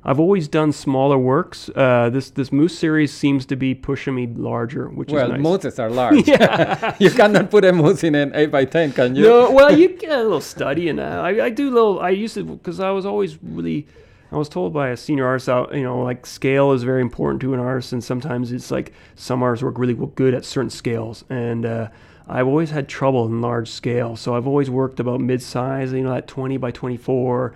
I've 0.05 0.21
always 0.21 0.49
done 0.49 0.73
smaller 0.73 1.19
works. 1.19 1.71
Uh, 1.75 2.09
this 2.11 2.31
this 2.31 2.53
moose 2.53 2.79
series 2.79 3.13
seems 3.13 3.45
to 3.47 3.57
be 3.57 3.75
pushing 3.75 4.15
me 4.15 4.27
larger, 4.27 4.89
which 4.89 5.11
well, 5.11 5.27
is 5.27 5.33
nice. 5.33 5.41
mooses 5.41 5.79
are 5.79 5.91
large. 6.03 6.27
Yeah. 6.27 6.95
you 7.01 7.11
cannot 7.11 7.51
put 7.51 7.65
a 7.65 7.73
moose 7.73 8.05
in 8.05 8.15
an 8.15 8.33
8 8.35 8.47
by 8.47 8.65
10 8.65 8.93
can 8.93 9.17
you? 9.17 9.25
No, 9.25 9.51
well, 9.51 9.77
you 9.77 9.89
get 9.89 10.13
a 10.13 10.23
little 10.23 10.41
study 10.41 10.91
that. 10.91 11.21
I, 11.21 11.47
I 11.47 11.51
do 11.51 11.71
little. 11.71 12.01
I 12.01 12.11
used 12.11 12.35
to 12.35 12.45
because 12.45 12.81
I 12.81 12.91
was 12.91 13.05
always 13.05 13.43
really. 13.43 13.87
I 14.31 14.37
was 14.37 14.51
told 14.51 14.75
by 14.75 14.91
a 14.91 14.97
senior 14.97 15.27
artist 15.27 15.49
out, 15.49 15.75
you 15.75 15.83
know, 15.83 16.03
like 16.03 16.27
scale 16.27 16.73
is 16.73 16.83
very 16.83 17.01
important 17.01 17.41
to 17.41 17.55
an 17.55 17.61
artist, 17.61 17.95
and 17.95 18.05
sometimes 18.05 18.53
it's 18.53 18.71
like 18.71 18.93
some 19.15 19.43
artists 19.43 19.65
work 19.65 19.79
really 19.79 19.95
good 19.95 20.35
at 20.35 20.45
certain 20.45 20.69
scales, 20.69 21.25
and 21.31 21.65
uh, 21.65 21.89
I've 22.29 22.47
always 22.47 22.71
had 22.71 22.89
trouble 22.89 23.25
in 23.25 23.41
large 23.41 23.71
scale. 23.71 24.17
So 24.17 24.37
I've 24.37 24.47
always 24.47 24.69
worked 24.69 25.01
about 25.01 25.21
mid-size, 25.21 25.93
you 25.93 26.03
know, 26.03 26.13
that 26.13 26.27
20 26.27 26.59
by 26.59 26.71
24 26.71 27.55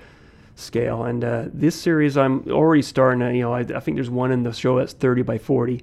scale. 0.55 1.05
And 1.05 1.25
uh, 1.25 1.47
this 1.53 1.81
series, 1.81 2.17
I'm 2.17 2.51
already 2.51 2.83
starting 2.83 3.21
to, 3.21 3.35
you 3.35 3.43
know, 3.43 3.53
I, 3.53 3.61
I, 3.61 3.81
think 3.81 3.97
there's 3.97 4.11
one 4.11 4.33
in 4.33 4.43
the 4.43 4.53
show 4.53 4.79
that's 4.79 4.93
30 4.93 5.23
by 5.23 5.39
40, 5.39 5.83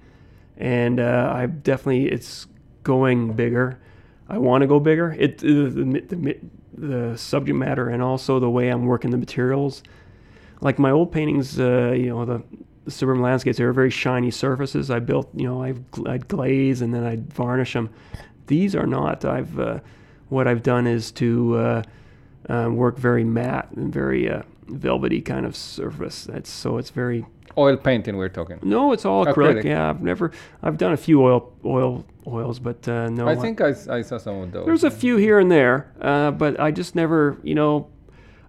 and 0.57 0.99
uh, 0.99 1.31
I 1.35 1.47
definitely 1.47 2.09
it's 2.09 2.47
going 2.83 3.33
bigger. 3.33 3.79
I 4.27 4.37
want 4.37 4.61
to 4.61 4.67
go 4.67 4.79
bigger. 4.79 5.15
It 5.17 5.39
the, 5.39 5.69
the, 5.69 6.37
the, 6.73 7.17
subject 7.17 7.57
matter 7.57 7.89
and 7.89 8.01
also 8.01 8.39
the 8.39 8.49
way 8.49 8.69
I'm 8.69 8.85
working 8.85 9.11
the 9.11 9.17
materials. 9.17 9.81
Like 10.61 10.77
my 10.77 10.91
old 10.91 11.11
paintings, 11.11 11.59
uh, 11.59 11.93
you 11.95 12.07
know, 12.07 12.25
the, 12.25 12.43
the 12.85 12.91
suburban 12.91 13.23
landscapes, 13.23 13.57
they 13.57 13.63
were 13.63 13.73
very 13.73 13.89
shiny 13.89 14.29
surfaces. 14.29 14.91
I 14.91 14.99
built, 14.99 15.29
you 15.33 15.47
know, 15.47 15.63
I've, 15.63 15.81
I'd 16.05 16.27
glaze 16.27 16.81
and 16.81 16.93
then 16.93 17.03
I'd 17.03 17.33
varnish 17.33 17.73
them. 17.73 17.89
These 18.47 18.75
are 18.75 18.85
not. 18.85 19.25
I've 19.25 19.59
uh, 19.59 19.79
what 20.29 20.47
I've 20.47 20.63
done 20.63 20.87
is 20.87 21.11
to 21.13 21.57
uh, 21.57 21.83
um, 22.49 22.75
work 22.75 22.97
very 22.97 23.23
matte 23.23 23.71
and 23.71 23.91
very 23.93 24.29
uh, 24.29 24.43
velvety 24.69 25.21
kind 25.21 25.45
of 25.45 25.55
surface. 25.55 26.25
That's 26.25 26.49
so 26.49 26.77
it's 26.77 26.89
very 26.89 27.25
Oil 27.57 27.77
painting, 27.77 28.15
we're 28.15 28.29
talking. 28.29 28.59
no, 28.61 28.93
it's 28.93 29.05
all 29.05 29.25
acrylic. 29.25 29.61
Acrylic. 29.61 29.63
Yeah, 29.65 29.89
I've 29.89 30.01
never. 30.01 30.31
I've 30.61 30.77
done 30.77 30.93
a 30.93 30.97
few 30.97 31.21
oil 31.21 31.51
oil 31.65 32.05
oils, 32.27 32.59
but 32.59 32.87
uh, 32.87 33.09
no. 33.09 33.27
I 33.27 33.35
think 33.35 33.59
I 33.59 33.73
saw 33.73 34.17
some 34.17 34.41
of 34.41 34.51
those. 34.51 34.65
There's 34.65 34.83
a 34.83 34.91
few 34.91 35.17
here 35.17 35.39
and 35.39 35.51
there, 35.51 35.91
uh, 35.99 36.31
but 36.31 36.59
I 36.59 36.71
just 36.71 36.95
never, 36.95 37.37
you 37.43 37.55
know, 37.55 37.89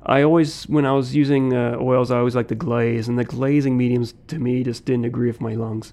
I 0.03 0.23
always, 0.23 0.65
when 0.65 0.87
I 0.87 0.93
was 0.93 1.15
using 1.15 1.55
uh, 1.55 1.77
oils, 1.81 2.11
I 2.11 2.19
always 2.19 2.35
liked 2.35 2.49
the 2.49 2.55
glaze, 2.55 3.09
and 3.09 3.19
the 3.19 3.25
glazing 3.25 3.77
mediums 3.77 4.15
to 4.29 4.39
me 4.39 4.63
just 4.63 4.85
didn't 4.85 5.05
agree 5.05 5.29
with 5.29 5.41
my 5.41 5.55
lungs. 5.55 5.93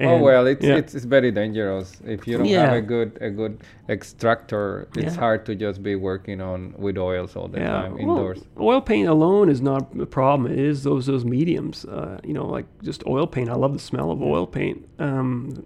Oh 0.00 0.18
well, 0.18 0.46
it's, 0.46 0.64
yeah. 0.64 0.76
it's 0.76 0.94
it's 0.94 1.04
very 1.04 1.30
dangerous 1.32 2.00
if 2.04 2.26
you 2.26 2.38
don't 2.38 2.46
Yeah. 2.46 2.66
have 2.66 2.76
a 2.76 2.80
good 2.80 3.18
a 3.20 3.30
good 3.30 3.58
extractor. 3.88 4.88
It's 4.96 5.14
Yeah. 5.14 5.20
hard 5.20 5.44
to 5.46 5.54
just 5.54 5.82
be 5.82 5.94
working 5.96 6.40
on 6.40 6.74
with 6.78 6.98
oils 6.98 7.36
all 7.36 7.48
the 7.48 7.58
time 7.58 7.92
well, 7.94 8.00
indoors. 8.00 8.44
oil 8.60 8.80
paint 8.80 9.08
alone 9.08 9.48
is 9.48 9.60
not 9.60 9.82
a 10.00 10.06
problem. 10.06 10.50
It 10.52 10.58
is 10.58 10.82
those 10.84 11.06
those 11.06 11.24
mediums. 11.24 11.84
Uh, 11.84 12.18
you 12.24 12.32
know, 12.34 12.46
like 12.46 12.66
just 12.82 13.02
oil 13.06 13.26
paint. 13.26 13.48
I 13.50 13.54
love 13.54 13.72
the 13.72 13.78
smell 13.78 14.10
of 14.10 14.22
oil 14.22 14.46
paint. 14.46 14.86
Um, 14.98 15.64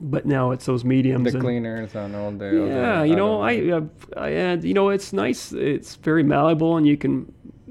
but 0.00 0.24
now 0.24 0.50
it's 0.52 0.64
those 0.66 0.84
mediums. 0.84 1.24
the 1.24 1.30
and- 1.38 1.44
cleaners 1.44 1.94
and 1.94 2.16
all 2.16 2.30
the 2.32 2.44
Yeah, 2.46 3.00
other 3.00 3.06
you 3.06 3.16
know, 3.16 3.44
add-ons. 3.44 3.94
I, 4.16 4.20
uh, 4.20 4.24
I 4.26 4.28
and 4.30 4.64
you 4.64 4.74
know, 4.74 4.88
it's 4.88 5.12
nice. 5.12 5.52
It's 5.52 5.96
very 5.96 6.22
malleable, 6.22 6.76
and 6.78 6.86
you 6.86 6.96
can 6.96 7.30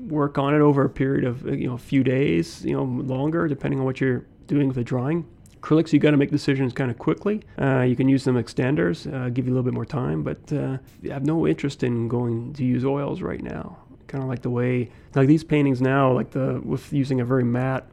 work 0.09 0.37
on 0.37 0.53
it 0.55 0.61
over 0.61 0.83
a 0.85 0.89
period 0.89 1.23
of 1.25 1.45
uh, 1.45 1.51
you 1.51 1.67
know 1.67 1.73
a 1.73 1.77
few 1.91 2.03
days, 2.03 2.63
you 2.65 2.73
know, 2.75 2.83
longer 2.83 3.47
depending 3.47 3.79
on 3.79 3.85
what 3.85 3.99
you're 4.01 4.25
doing 4.47 4.67
with 4.67 4.75
the 4.75 4.83
drawing. 4.83 5.25
Acrylics, 5.61 5.91
you 5.91 5.99
got 5.99 6.11
to 6.11 6.17
make 6.17 6.31
decisions 6.31 6.73
kind 6.73 6.89
of 6.89 6.97
quickly. 6.97 7.41
Uh, 7.61 7.81
you 7.81 7.95
can 7.95 8.07
use 8.07 8.23
them 8.23 8.35
extenders, 8.35 9.11
uh, 9.13 9.29
give 9.29 9.45
you 9.45 9.53
a 9.53 9.55
little 9.55 9.63
bit 9.63 9.73
more 9.73 9.85
time, 9.85 10.23
but 10.23 10.51
uh, 10.53 10.77
I 11.09 11.13
have 11.13 11.25
no 11.25 11.47
interest 11.47 11.83
in 11.83 12.07
going 12.07 12.53
to 12.53 12.63
use 12.63 12.85
oils 12.85 13.21
right 13.21 13.41
now. 13.41 13.77
Kind 14.07 14.23
of 14.23 14.29
like 14.29 14.41
the 14.41 14.49
way, 14.49 14.89
like 15.15 15.27
these 15.27 15.43
paintings 15.43 15.81
now, 15.81 16.11
like 16.11 16.31
the 16.31 16.61
with 16.63 16.91
using 16.91 17.21
a 17.21 17.25
very 17.25 17.43
matte 17.43 17.87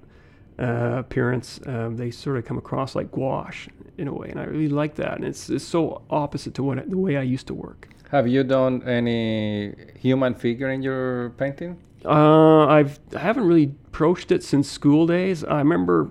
uh, 0.59 0.97
appearance, 0.99 1.61
um, 1.67 1.97
they 1.97 2.11
sort 2.11 2.39
of 2.39 2.45
come 2.45 2.57
across 2.57 2.95
like 2.95 3.11
gouache 3.11 3.71
in 3.99 4.09
a 4.09 4.13
way, 4.13 4.29
and 4.31 4.41
I 4.41 4.45
really 4.45 4.69
like 4.69 4.95
that. 4.95 5.17
And 5.17 5.25
it's, 5.25 5.51
it's 5.51 5.65
so 5.65 6.03
opposite 6.09 6.55
to 6.55 6.63
what 6.63 6.89
the 6.89 6.97
way 6.97 7.17
I 7.17 7.23
used 7.23 7.47
to 7.49 7.55
work. 7.55 7.89
Have 8.11 8.29
you 8.29 8.45
done 8.45 8.83
any 8.85 9.75
human 9.99 10.35
figure 10.35 10.71
in 10.71 10.83
your 10.83 11.31
painting? 11.31 11.77
Uh, 12.05 12.67
I've 12.67 13.01
I 13.15 13.19
haven't 13.19 13.45
really 13.45 13.75
approached 13.89 14.31
it 14.31 14.45
since 14.45 14.71
school 14.71 15.07
days. 15.07 15.43
I 15.43 15.59
remember 15.59 16.11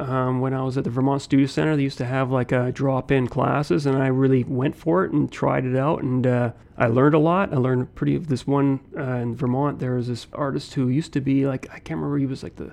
um, 0.00 0.40
when 0.40 0.54
I 0.54 0.62
was 0.62 0.78
at 0.78 0.84
the 0.84 0.90
Vermont 0.90 1.22
Studio 1.22 1.46
Center, 1.46 1.76
they 1.76 1.82
used 1.82 1.98
to 1.98 2.04
have 2.04 2.30
like 2.30 2.52
a 2.52 2.72
drop-in 2.72 3.28
classes, 3.28 3.86
and 3.86 3.96
I 3.96 4.06
really 4.08 4.44
went 4.44 4.74
for 4.74 5.04
it 5.04 5.12
and 5.12 5.30
tried 5.30 5.64
it 5.64 5.76
out, 5.76 6.02
and 6.02 6.26
uh, 6.26 6.52
I 6.78 6.86
learned 6.86 7.14
a 7.14 7.18
lot. 7.18 7.52
I 7.52 7.56
learned 7.56 7.94
pretty. 7.94 8.16
This 8.18 8.46
one 8.46 8.80
uh, 8.96 9.02
in 9.02 9.36
Vermont, 9.36 9.78
there 9.78 9.94
was 9.94 10.08
this 10.08 10.26
artist 10.32 10.74
who 10.74 10.88
used 10.88 11.12
to 11.12 11.20
be 11.20 11.46
like 11.46 11.68
I 11.70 11.78
can't 11.78 11.98
remember. 11.98 12.18
He 12.18 12.26
was 12.26 12.42
like 12.42 12.56
the 12.56 12.72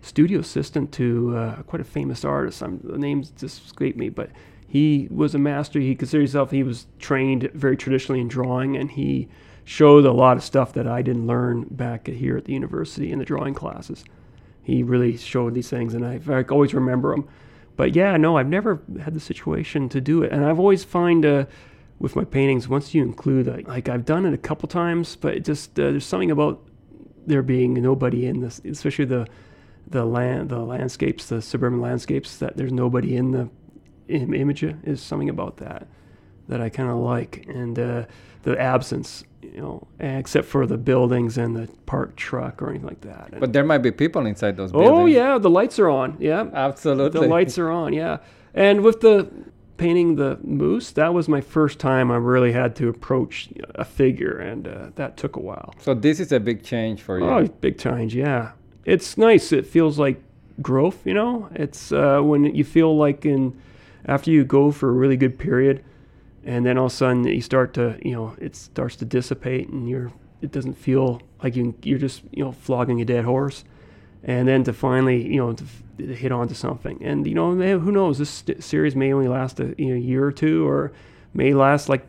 studio 0.00 0.40
assistant 0.40 0.92
to 0.92 1.36
uh, 1.36 1.62
quite 1.62 1.80
a 1.80 1.84
famous 1.84 2.24
artist. 2.24 2.62
I'm, 2.62 2.80
the 2.82 2.98
names 2.98 3.30
just 3.30 3.64
escape 3.64 3.96
me, 3.96 4.08
but 4.08 4.30
he 4.66 5.08
was 5.10 5.34
a 5.34 5.38
master. 5.38 5.80
He 5.80 5.94
considered 5.94 6.22
himself. 6.22 6.50
He 6.50 6.62
was 6.62 6.86
trained 6.98 7.50
very 7.54 7.76
traditionally 7.76 8.20
in 8.20 8.28
drawing, 8.28 8.76
and 8.76 8.90
he 8.90 9.28
showed 9.64 10.04
a 10.04 10.12
lot 10.12 10.36
of 10.36 10.42
stuff 10.42 10.72
that 10.72 10.86
I 10.86 11.02
didn't 11.02 11.26
learn 11.26 11.66
back 11.70 12.06
here 12.06 12.36
at 12.36 12.46
the 12.46 12.52
university 12.52 13.12
in 13.12 13.18
the 13.18 13.24
drawing 13.24 13.54
classes. 13.54 14.04
He 14.62 14.82
really 14.82 15.16
showed 15.16 15.54
these 15.54 15.68
things, 15.68 15.94
and 15.94 16.06
I, 16.06 16.20
I 16.28 16.42
always 16.44 16.74
remember 16.74 17.14
them. 17.14 17.28
But 17.76 17.96
yeah, 17.96 18.16
no, 18.16 18.36
I've 18.36 18.48
never 18.48 18.82
had 19.02 19.14
the 19.14 19.20
situation 19.20 19.88
to 19.90 20.00
do 20.00 20.22
it, 20.22 20.32
and 20.32 20.44
I've 20.44 20.58
always 20.58 20.84
find 20.84 21.24
uh, 21.24 21.46
with 21.98 22.16
my 22.16 22.24
paintings 22.24 22.68
once 22.68 22.94
you 22.94 23.02
include 23.02 23.46
like, 23.46 23.66
like 23.66 23.88
I've 23.88 24.04
done 24.04 24.26
it 24.26 24.34
a 24.34 24.38
couple 24.38 24.68
times, 24.68 25.16
but 25.16 25.34
it 25.34 25.44
just 25.44 25.78
uh, 25.78 25.90
there's 25.90 26.06
something 26.06 26.30
about 26.30 26.60
there 27.26 27.42
being 27.42 27.74
nobody 27.74 28.26
in 28.26 28.40
this, 28.40 28.60
especially 28.64 29.06
the 29.06 29.26
the 29.86 30.04
land, 30.04 30.50
the 30.50 30.60
landscapes, 30.60 31.26
the 31.26 31.42
suburban 31.42 31.80
landscapes. 31.80 32.36
That 32.36 32.56
there's 32.56 32.72
nobody 32.72 33.16
in 33.16 33.32
the 33.32 33.48
Im- 34.08 34.34
image 34.34 34.62
is 34.62 35.00
something 35.00 35.28
about 35.28 35.56
that 35.58 35.86
that 36.48 36.60
I 36.60 36.68
kind 36.68 36.90
of 36.90 36.96
like, 36.98 37.44
and 37.48 37.78
uh, 37.78 38.04
the 38.42 38.58
absence, 38.60 39.24
you 39.42 39.60
know, 39.60 39.86
except 40.00 40.46
for 40.46 40.66
the 40.66 40.76
buildings 40.76 41.38
and 41.38 41.54
the 41.56 41.68
parked 41.86 42.16
truck 42.16 42.60
or 42.62 42.70
anything 42.70 42.88
like 42.88 43.00
that. 43.02 43.28
And- 43.32 43.40
But 43.40 43.52
there 43.52 43.64
might 43.64 43.78
be 43.78 43.90
people 43.90 44.26
inside 44.26 44.56
those 44.56 44.72
buildings. 44.72 44.92
oh 44.98 45.06
yeah, 45.06 45.38
the 45.38 45.50
lights 45.50 45.78
are 45.78 45.88
on. 45.88 46.16
Yeah, 46.18 46.46
absolutely. 46.52 47.20
the 47.20 47.26
lights 47.28 47.58
are 47.58 47.70
on. 47.70 47.92
Yeah, 47.92 48.18
and 48.54 48.82
with 48.82 49.00
the 49.00 49.28
painting 49.76 50.16
the 50.16 50.38
moose, 50.44 50.90
that 50.92 51.12
was 51.14 51.28
my 51.28 51.40
first 51.40 51.78
time 51.78 52.10
I 52.10 52.16
really 52.16 52.52
had 52.52 52.76
to 52.76 52.88
approach 52.88 53.48
a 53.74 53.84
figure, 53.84 54.36
and 54.38 54.68
uh, 54.68 54.86
that 54.96 55.16
took 55.16 55.36
a 55.36 55.40
while. 55.40 55.74
So 55.78 55.94
this 55.94 56.20
is 56.20 56.30
a 56.32 56.38
big 56.40 56.62
change 56.62 57.00
for 57.02 57.18
you. 57.18 57.24
Oh, 57.24 57.46
big 57.60 57.78
change, 57.78 58.14
yeah. 58.14 58.52
It's 58.84 59.16
nice. 59.16 59.52
It 59.52 59.66
feels 59.66 59.98
like 59.98 60.20
growth, 60.60 61.04
you 61.06 61.14
know. 61.14 61.48
It's 61.54 61.92
uh, 61.92 62.20
when 62.20 62.44
you 62.54 62.64
feel 62.64 62.96
like 62.96 63.24
in 63.24 63.56
after 64.06 64.30
you 64.32 64.44
go 64.44 64.70
for 64.72 64.88
a 64.88 64.92
really 64.92 65.16
good 65.16 65.38
period, 65.38 65.84
and 66.44 66.66
then 66.66 66.78
all 66.78 66.86
of 66.86 66.92
a 66.92 66.94
sudden 66.94 67.24
you 67.24 67.40
start 67.40 67.74
to, 67.74 67.98
you 68.02 68.12
know, 68.12 68.36
it 68.38 68.56
starts 68.56 68.96
to 68.96 69.04
dissipate, 69.04 69.68
and 69.68 69.88
you're 69.88 70.12
it 70.40 70.50
doesn't 70.50 70.74
feel 70.74 71.22
like 71.42 71.54
you 71.56 71.74
you're 71.82 71.98
just 71.98 72.22
you 72.32 72.44
know 72.44 72.52
flogging 72.52 73.00
a 73.00 73.04
dead 73.04 73.24
horse, 73.24 73.64
and 74.24 74.48
then 74.48 74.64
to 74.64 74.72
finally 74.72 75.26
you 75.26 75.38
know 75.38 75.52
to, 75.52 75.64
to 75.98 76.14
hit 76.14 76.32
onto 76.32 76.54
something, 76.54 77.02
and 77.02 77.26
you 77.26 77.34
know 77.34 77.52
may, 77.52 77.72
who 77.72 77.92
knows 77.92 78.18
this 78.18 78.44
series 78.58 78.96
may 78.96 79.12
only 79.12 79.28
last 79.28 79.60
a 79.60 79.74
you 79.78 79.88
know, 79.88 79.94
year 79.94 80.24
or 80.24 80.32
two, 80.32 80.66
or 80.68 80.92
may 81.32 81.54
last 81.54 81.88
like 81.88 82.06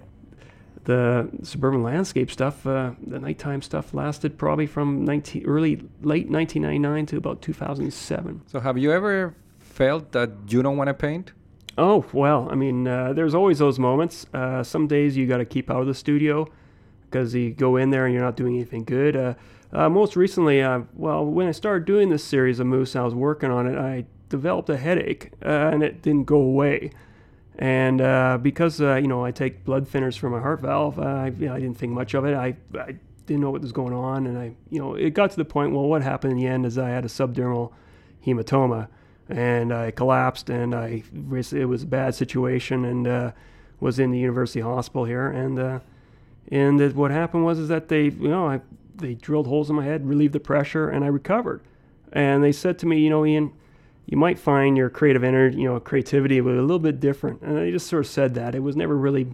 the 0.86 1.30
suburban 1.44 1.84
landscape 1.84 2.30
stuff, 2.30 2.66
uh, 2.68 2.92
the 3.06 3.20
nighttime 3.20 3.62
stuff 3.62 3.94
lasted 3.94 4.38
probably 4.38 4.66
from 4.66 5.06
19, 5.06 5.46
early, 5.46 5.76
late 6.02 6.30
1999 6.30 7.06
to 7.06 7.18
about 7.18 7.42
2007. 7.42 8.42
So 8.48 8.60
have 8.60 8.78
you 8.78 8.92
ever 8.92 9.34
felt 9.60 10.12
that 10.12 10.32
you 10.50 10.62
don't 10.62 10.78
want 10.78 10.90
to 10.90 10.94
paint? 10.94 11.32
Oh, 11.78 12.06
well, 12.14 12.48
I 12.52 12.56
mean, 12.56 12.88
uh, 12.88 13.14
there's 13.14 13.34
always 13.34 13.60
those 13.60 13.80
moments. 13.80 14.28
Uh, 14.34 14.64
some 14.64 14.88
days 14.88 15.18
you 15.18 15.26
got 15.26 15.38
to 15.38 15.46
keep 15.46 15.72
out 15.72 15.82
of 15.82 15.88
the 15.88 15.96
studio 15.96 16.48
because 17.10 17.34
you 17.34 17.52
go 17.52 17.78
in 17.78 17.90
there 17.90 18.06
and 18.06 18.14
you're 18.14 18.24
not 18.24 18.36
doing 18.36 18.56
anything 18.56 18.84
good. 18.84 19.16
Uh, 19.16 19.34
uh, 19.72 19.90
most 19.90 20.16
recently, 20.16 20.62
uh, 20.62 20.82
well, 20.94 21.26
when 21.26 21.48
I 21.48 21.52
started 21.52 21.86
doing 21.86 22.10
this 22.10 22.24
series 22.24 22.60
of 22.60 22.68
moose, 22.68 22.96
I 22.96 23.02
was 23.02 23.16
working 23.16 23.50
on 23.50 23.66
it, 23.66 23.78
I 23.78 24.06
developed 24.30 24.70
a 24.70 24.78
headache 24.78 25.32
uh, 25.44 25.50
and 25.50 25.82
it 25.82 26.04
didn't 26.04 26.26
go 26.26 26.38
away. 26.38 26.92
And 27.58 28.00
because 28.42 28.80
you 28.80 29.08
know 29.08 29.24
I 29.24 29.30
take 29.30 29.64
blood 29.64 29.88
thinners 29.88 30.18
for 30.18 30.28
my 30.28 30.40
heart 30.40 30.62
valve, 30.62 30.98
I, 31.00 31.28
you 31.28 31.46
know, 31.46 31.54
I 31.54 31.60
didn't 31.60 31.78
think 31.78 31.92
much 31.92 32.16
of 32.16 32.26
it. 32.26 32.34
I, 32.34 32.56
I 32.78 32.96
didn't 33.28 33.42
know 33.42 33.52
what 33.52 33.62
was 33.62 33.72
going 33.72 33.94
on, 33.94 34.26
and 34.26 34.40
I, 34.40 34.54
you 34.72 34.80
know, 34.80 34.96
it 34.96 35.12
got 35.12 35.30
to 35.32 35.38
the 35.38 35.46
point. 35.46 35.72
Well, 35.72 35.84
what 35.84 36.02
happened 36.02 36.34
in 36.34 36.40
the 36.40 36.48
end 36.48 36.66
is 36.66 36.80
I 36.80 36.90
had 36.90 37.06
a 37.06 37.08
subdural 37.08 37.72
hematoma, 38.26 38.88
and 39.30 39.74
I 39.74 39.92
collapsed, 39.92 40.50
and 40.50 40.76
I 40.76 41.04
it 41.52 41.68
was 41.68 41.84
a 41.84 41.88
bad 41.88 42.16
situation, 42.16 42.86
and 42.86 43.08
uh, 43.08 43.32
was 43.80 44.00
in 44.00 44.12
the 44.12 44.20
university 44.20 44.62
hospital 44.62 45.06
here, 45.06 45.28
and 45.30 45.60
uh, 45.60 45.80
and 46.50 46.94
what 46.96 47.12
happened 47.12 47.46
was 47.46 47.60
is 47.60 47.70
that 47.70 47.88
they, 47.88 48.06
you 48.06 48.28
know, 48.28 48.48
I, 48.48 48.62
they 48.96 49.16
drilled 49.16 49.48
holes 49.48 49.70
in 49.70 49.76
my 49.76 49.86
head, 49.86 50.08
relieved 50.08 50.34
the 50.34 50.40
pressure, 50.40 50.90
and 50.90 51.04
I 51.04 51.08
recovered. 51.08 51.62
And 52.12 52.44
they 52.44 52.52
said 52.52 52.78
to 52.80 52.86
me, 52.86 53.00
you 53.00 53.10
know, 53.10 53.26
Ian, 53.26 53.54
you 54.06 54.18
might 54.18 54.38
find 54.38 54.78
your 54.78 54.90
creative 54.90 55.24
energy, 55.24 55.58
you 55.58 55.64
know, 55.64 55.80
creativity 55.80 56.40
was 56.42 56.58
a 56.58 56.62
little 56.62 56.78
bit 56.80 57.00
different. 57.00 57.42
And 57.42 57.58
I 57.58 57.72
just 57.72 57.88
sort 57.88 58.06
of 58.06 58.12
said 58.12 58.36
that. 58.36 58.54
It 58.54 58.60
was 58.60 58.76
never 58.76 58.96
really 58.96 59.34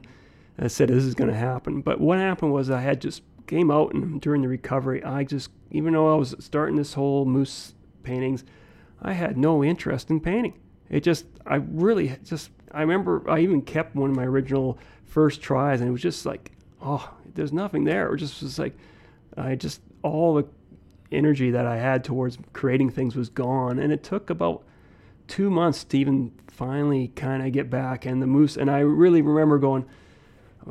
I 0.62 0.68
said 0.68 0.90
this 0.90 1.06
is 1.06 1.16
going 1.16 1.30
to 1.30 1.38
happen. 1.38 1.82
But 1.82 2.02
what 2.02 2.20
happened 2.20 2.52
was 2.52 2.70
I 2.70 2.82
had 2.82 3.02
just 3.02 3.22
came 3.48 3.72
out 3.72 3.94
and 3.94 4.22
during 4.22 4.42
the 4.42 4.48
recovery, 4.48 5.04
I 5.04 5.24
just 5.24 5.50
even 5.72 5.94
though 5.94 6.14
I 6.14 6.18
was 6.18 6.36
starting 6.40 6.76
this 6.76 6.94
whole 6.94 7.26
moose 7.26 7.74
paintings, 8.04 8.44
I 9.02 9.14
had 9.14 9.38
no 9.38 9.64
interest 9.64 10.10
in 10.10 10.20
painting. 10.20 10.60
It 10.90 11.02
just 11.02 11.26
I 11.46 11.56
really 11.56 12.18
just 12.24 12.52
I 12.72 12.82
remember 12.82 13.30
I 13.30 13.40
even 13.40 13.62
kept 13.62 13.96
one 13.96 14.10
of 14.10 14.16
my 14.16 14.26
original 14.26 14.78
first 15.06 15.42
tries 15.42 15.82
and 15.82 15.90
it 15.90 15.92
was 15.92 16.02
just 16.02 16.26
like 16.26 16.52
oh 16.82 17.14
there's 17.36 17.54
nothing 17.54 17.84
there. 17.84 18.08
It 18.08 18.12
was 18.12 18.22
just 18.22 18.42
was 18.42 18.60
like 18.60 18.76
I 19.38 19.56
just 19.56 19.82
all 20.02 20.36
the 20.36 20.46
energy 21.12 21.52
that 21.52 21.66
I 21.66 21.78
had 21.78 22.04
towards 22.04 22.38
creating 22.54 22.92
things 22.92 23.16
was 23.16 23.30
gone 23.30 23.80
and 23.80 23.92
it 23.92 24.04
took 24.04 24.30
about 24.30 24.64
two 25.28 25.50
months 25.50 25.84
to 25.86 25.98
even 25.98 26.32
finally 26.48 27.10
kind 27.10 27.46
of 27.46 27.52
get 27.52 27.70
back 27.70 28.06
and 28.06 28.22
the 28.22 28.28
moose 28.28 28.58
and 28.58 28.70
I 28.70 28.80
really 28.80 29.22
remember 29.22 29.58
going 29.58 29.86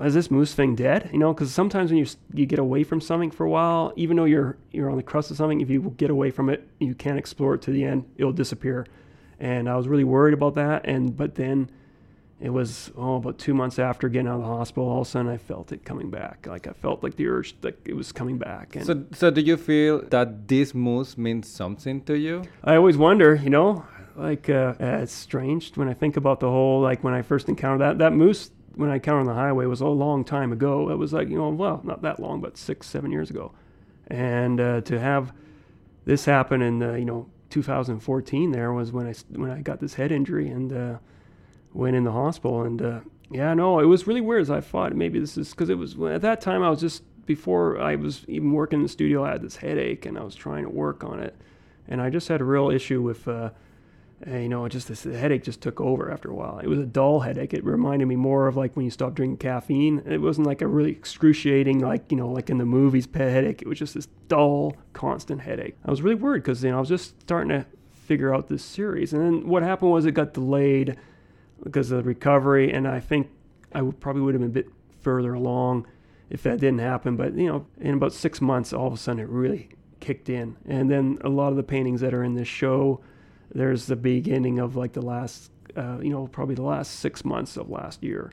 is 0.03 0.15
this 0.15 0.31
moose 0.31 0.55
thing 0.55 0.75
dead? 0.75 1.11
You 1.13 1.19
know, 1.19 1.33
because 1.33 1.53
sometimes 1.53 1.91
when 1.91 1.99
you 1.99 2.07
you 2.33 2.47
get 2.47 2.59
away 2.59 2.85
from 2.85 3.01
something 3.01 3.31
for 3.31 3.45
a 3.45 3.51
while, 3.51 3.93
even 3.97 4.17
though 4.17 4.25
you're 4.25 4.57
you're 4.73 4.91
on 4.91 4.97
the 4.97 5.03
crust 5.03 5.31
of 5.31 5.37
something, 5.37 5.61
if 5.61 5.71
you 5.71 5.95
get 5.97 6.11
away 6.11 6.31
from 6.31 6.49
it, 6.51 6.69
you 6.79 6.95
can't 6.95 7.19
explore 7.19 7.55
it 7.55 7.63
to 7.63 7.71
the 7.71 7.85
end, 7.85 8.05
it'll 8.17 8.33
disappear. 8.33 8.87
And 9.41 9.69
I 9.69 9.77
was 9.77 9.87
really 9.89 10.05
worried 10.05 10.35
about 10.35 10.55
that. 10.57 10.87
And 10.87 11.17
but 11.17 11.35
then 11.35 11.71
it 12.41 12.51
was 12.51 12.91
oh 12.97 13.17
about 13.17 13.39
two 13.39 13.55
months 13.55 13.79
after 13.79 14.09
getting 14.09 14.29
out 14.29 14.37
of 14.37 14.43
the 14.43 14.47
hospital, 14.47 14.89
all 14.89 15.01
of 15.01 15.07
a 15.07 15.11
sudden 15.11 15.31
I 15.31 15.39
felt 15.39 15.73
it 15.73 15.85
coming 15.85 16.11
back. 16.11 16.47
Like 16.47 16.67
I 16.67 16.73
felt 16.73 17.03
like 17.03 17.17
the 17.17 17.27
urge 17.27 17.61
that 17.63 17.79
it 17.85 17.95
was 17.95 18.13
coming 18.13 18.39
back. 18.39 18.77
And 18.77 18.87
so 18.87 19.05
so 19.13 19.31
do 19.31 19.41
you 19.41 19.57
feel 19.57 20.03
that 20.09 20.49
this 20.49 20.75
moose 20.75 21.17
means 21.17 21.49
something 21.49 22.03
to 22.03 22.17
you? 22.17 22.45
I 22.63 22.77
always 22.77 22.97
wonder, 22.97 23.35
you 23.35 23.51
know, 23.51 23.85
like 24.17 24.51
uh, 24.51 24.75
it's 24.79 25.13
strange 25.13 25.77
when 25.77 25.89
I 25.89 25.95
think 25.95 26.17
about 26.17 26.41
the 26.41 26.49
whole 26.49 26.81
like 26.81 27.03
when 27.05 27.15
I 27.15 27.23
first 27.23 27.49
encountered 27.49 27.81
that 27.81 27.99
that 27.99 28.13
moose 28.13 28.51
when 28.79 28.91
I 28.91 29.01
counted 29.01 29.23
on 29.23 29.27
the 29.27 29.35
highway 29.35 29.67
was 29.67 29.81
a 29.81 29.89
long 29.89 30.25
time 30.25 30.53
ago. 30.53 30.89
It 30.89 30.95
was 30.95 31.13
like, 31.13 31.29
you 31.29 31.37
know, 31.37 31.49
well, 31.49 31.81
not 31.83 32.03
that 32.03 32.21
long, 32.21 32.41
but 32.41 32.57
six, 32.57 32.87
seven 32.87 33.11
years 33.11 33.29
ago. 33.29 33.51
And 34.07 34.61
uh, 34.61 34.83
to 34.83 35.01
have 35.01 35.33
this 36.05 36.25
happen 36.27 36.63
in, 36.63 36.81
uh, 36.81 36.93
you 36.93 37.05
know, 37.05 37.29
2014 37.51 38.53
there 38.53 38.73
was 38.73 38.93
when 38.93 39.09
I, 39.09 39.15
when 39.33 39.51
I 39.51 39.63
got 39.63 39.81
this 39.81 39.95
head 39.95 40.13
injury 40.13 40.49
and 40.49 40.73
uh, 40.73 40.99
went 41.75 41.97
in 41.97 42.05
the 42.05 42.13
hospital. 42.13 42.63
And 42.63 42.81
uh, 42.81 43.01
yeah, 43.33 43.53
no, 43.53 43.81
it 43.81 43.87
was 43.87 44.07
really 44.07 44.21
weird. 44.21 44.43
As 44.43 44.51
I 44.51 44.61
thought 44.61 44.95
maybe 44.95 45.19
this 45.19 45.37
is 45.37 45.51
because 45.51 45.71
it 45.71 45.77
was 45.77 45.97
at 46.01 46.23
that 46.23 46.41
time 46.41 46.63
I 46.63 46.71
was 46.71 46.81
just 46.81 47.03
before 47.27 47.81
I 47.81 47.97
was 47.97 48.25
even 48.29 48.53
working 48.53 48.79
in 48.79 48.85
the 48.85 48.89
studio, 48.89 49.25
I 49.25 49.33
had 49.33 49.43
this 49.43 49.57
headache 49.57 50.07
and 50.07 50.17
I 50.17 50.23
was 50.23 50.37
trying 50.37 50.63
to 50.63 50.71
work 50.71 51.03
on 51.03 51.19
it. 51.19 51.35
And 51.89 52.01
I 52.01 52.11
just 52.11 52.29
had 52.29 52.41
a 52.41 52.45
real 52.45 52.71
issue 52.71 53.03
with, 53.03 53.27
uh, 53.27 53.51
and, 54.23 54.43
you 54.43 54.49
know, 54.49 54.65
it 54.65 54.71
just 54.71 54.89
this 54.89 55.05
headache 55.05 55.45
just 55.45 55.61
took 55.61 55.81
over 55.81 56.11
after 56.11 56.29
a 56.29 56.35
while. 56.35 56.59
It 56.59 56.67
was 56.67 56.81
a 56.81 56.87
dull 56.87 57.21
headache. 57.21 57.55
It 57.55 57.65
reminded 57.65 58.07
me 58.07 58.17
more 58.17 58.49
of 58.49 58.57
like 58.57 58.75
when 58.75 58.85
you 58.85 58.91
stop 58.91 59.15
drinking 59.15 59.39
caffeine. 59.39 60.03
It 60.07 60.19
wasn't 60.19 60.47
like 60.47 60.61
a 60.61 60.67
really 60.67 60.91
excruciating, 60.91 61.79
like 61.79 62.11
you 62.11 62.17
know, 62.17 62.29
like 62.29 62.51
in 62.51 62.59
the 62.59 62.65
movies, 62.65 63.07
pet 63.07 63.31
headache. 63.31 63.63
It 63.63 63.69
was 63.69 63.79
just 63.79 63.95
this 63.95 64.09
dull, 64.27 64.75
constant 64.93 65.43
headache. 65.43 65.77
I 65.85 65.91
was 65.91 66.03
really 66.03 66.17
worried 66.17 66.43
because 66.43 66.65
you 66.65 66.71
know 66.71 66.79
I 66.79 66.81
was 66.81 66.89
just 66.89 67.21
starting 67.21 67.51
to 67.51 67.67
figure 67.93 68.35
out 68.35 68.49
this 68.49 68.65
series, 68.65 69.13
and 69.13 69.23
then 69.25 69.49
what 69.49 69.63
happened 69.63 69.93
was 69.93 70.05
it 70.05 70.13
got 70.13 70.35
delayed 70.35 70.97
because 71.63 71.93
of 71.93 71.99
the 71.99 72.09
recovery, 72.09 72.73
and 72.73 72.89
I 72.89 72.99
think 72.99 73.31
I 73.73 73.83
would 73.83 74.01
probably 74.01 74.23
would 74.23 74.35
have 74.35 74.41
been 74.41 74.51
a 74.51 74.53
bit 74.53 74.69
further 75.01 75.35
along 75.35 75.87
if 76.29 76.43
that 76.43 76.59
didn't 76.59 76.81
happen. 76.81 77.17
But 77.17 77.35
you 77.35 77.47
know, 77.47 77.67
in 77.81 77.95
about 77.95 78.13
six 78.13 78.41
months, 78.41 78.73
all 78.73 78.89
of 78.89 78.95
a 78.95 78.97
sudden 78.97 79.21
it 79.21 79.29
really 79.29 79.69
kicked 80.01 80.29
in, 80.29 80.57
and 80.67 80.91
then 80.91 81.19
a 81.21 81.29
lot 81.29 81.51
of 81.51 81.57
the 81.57 81.63
paintings 81.63 82.01
that 82.01 82.13
are 82.13 82.25
in 82.25 82.35
this 82.35 82.49
show 82.49 83.01
there's 83.55 83.87
the 83.87 83.97
beginning 83.97 84.59
of 84.59 84.77
like 84.77 84.93
the 84.93 85.03
last, 85.03 85.51
uh, 85.77 85.99
you 86.01 86.11
know, 86.11 86.27
probably 86.27 86.55
the 86.55 86.63
last 86.63 87.01
six 87.01 87.25
months 87.25 87.57
of 87.57 87.71
last 87.71 88.03
year 88.03 88.33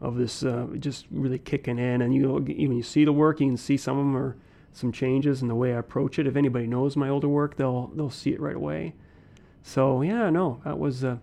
of 0.00 0.16
this 0.16 0.42
uh, 0.42 0.66
just 0.78 1.06
really 1.10 1.38
kicking 1.38 1.78
in. 1.78 2.02
And 2.02 2.14
you, 2.14 2.32
when 2.32 2.76
you 2.76 2.82
see 2.82 3.04
the 3.04 3.12
work, 3.12 3.40
you 3.40 3.46
can 3.46 3.56
see 3.56 3.76
some 3.76 3.98
of 3.98 4.04
them 4.04 4.16
are 4.16 4.36
some 4.72 4.92
changes 4.92 5.42
in 5.42 5.48
the 5.48 5.54
way 5.54 5.74
I 5.74 5.78
approach 5.78 6.18
it. 6.18 6.26
If 6.26 6.36
anybody 6.36 6.66
knows 6.66 6.96
my 6.96 7.08
older 7.08 7.28
work, 7.28 7.56
they'll 7.56 7.88
they'll 7.94 8.10
see 8.10 8.30
it 8.30 8.40
right 8.40 8.56
away. 8.56 8.94
So 9.62 10.02
yeah, 10.02 10.30
no, 10.30 10.60
that 10.64 10.78
was. 10.78 11.04
Uh, 11.04 11.18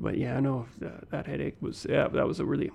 but 0.00 0.18
yeah, 0.18 0.40
no, 0.40 0.66
that, 0.78 1.10
that 1.10 1.26
headache 1.26 1.56
was 1.60 1.86
yeah, 1.88 2.08
that 2.08 2.26
was 2.26 2.40
a 2.40 2.44
really 2.44 2.70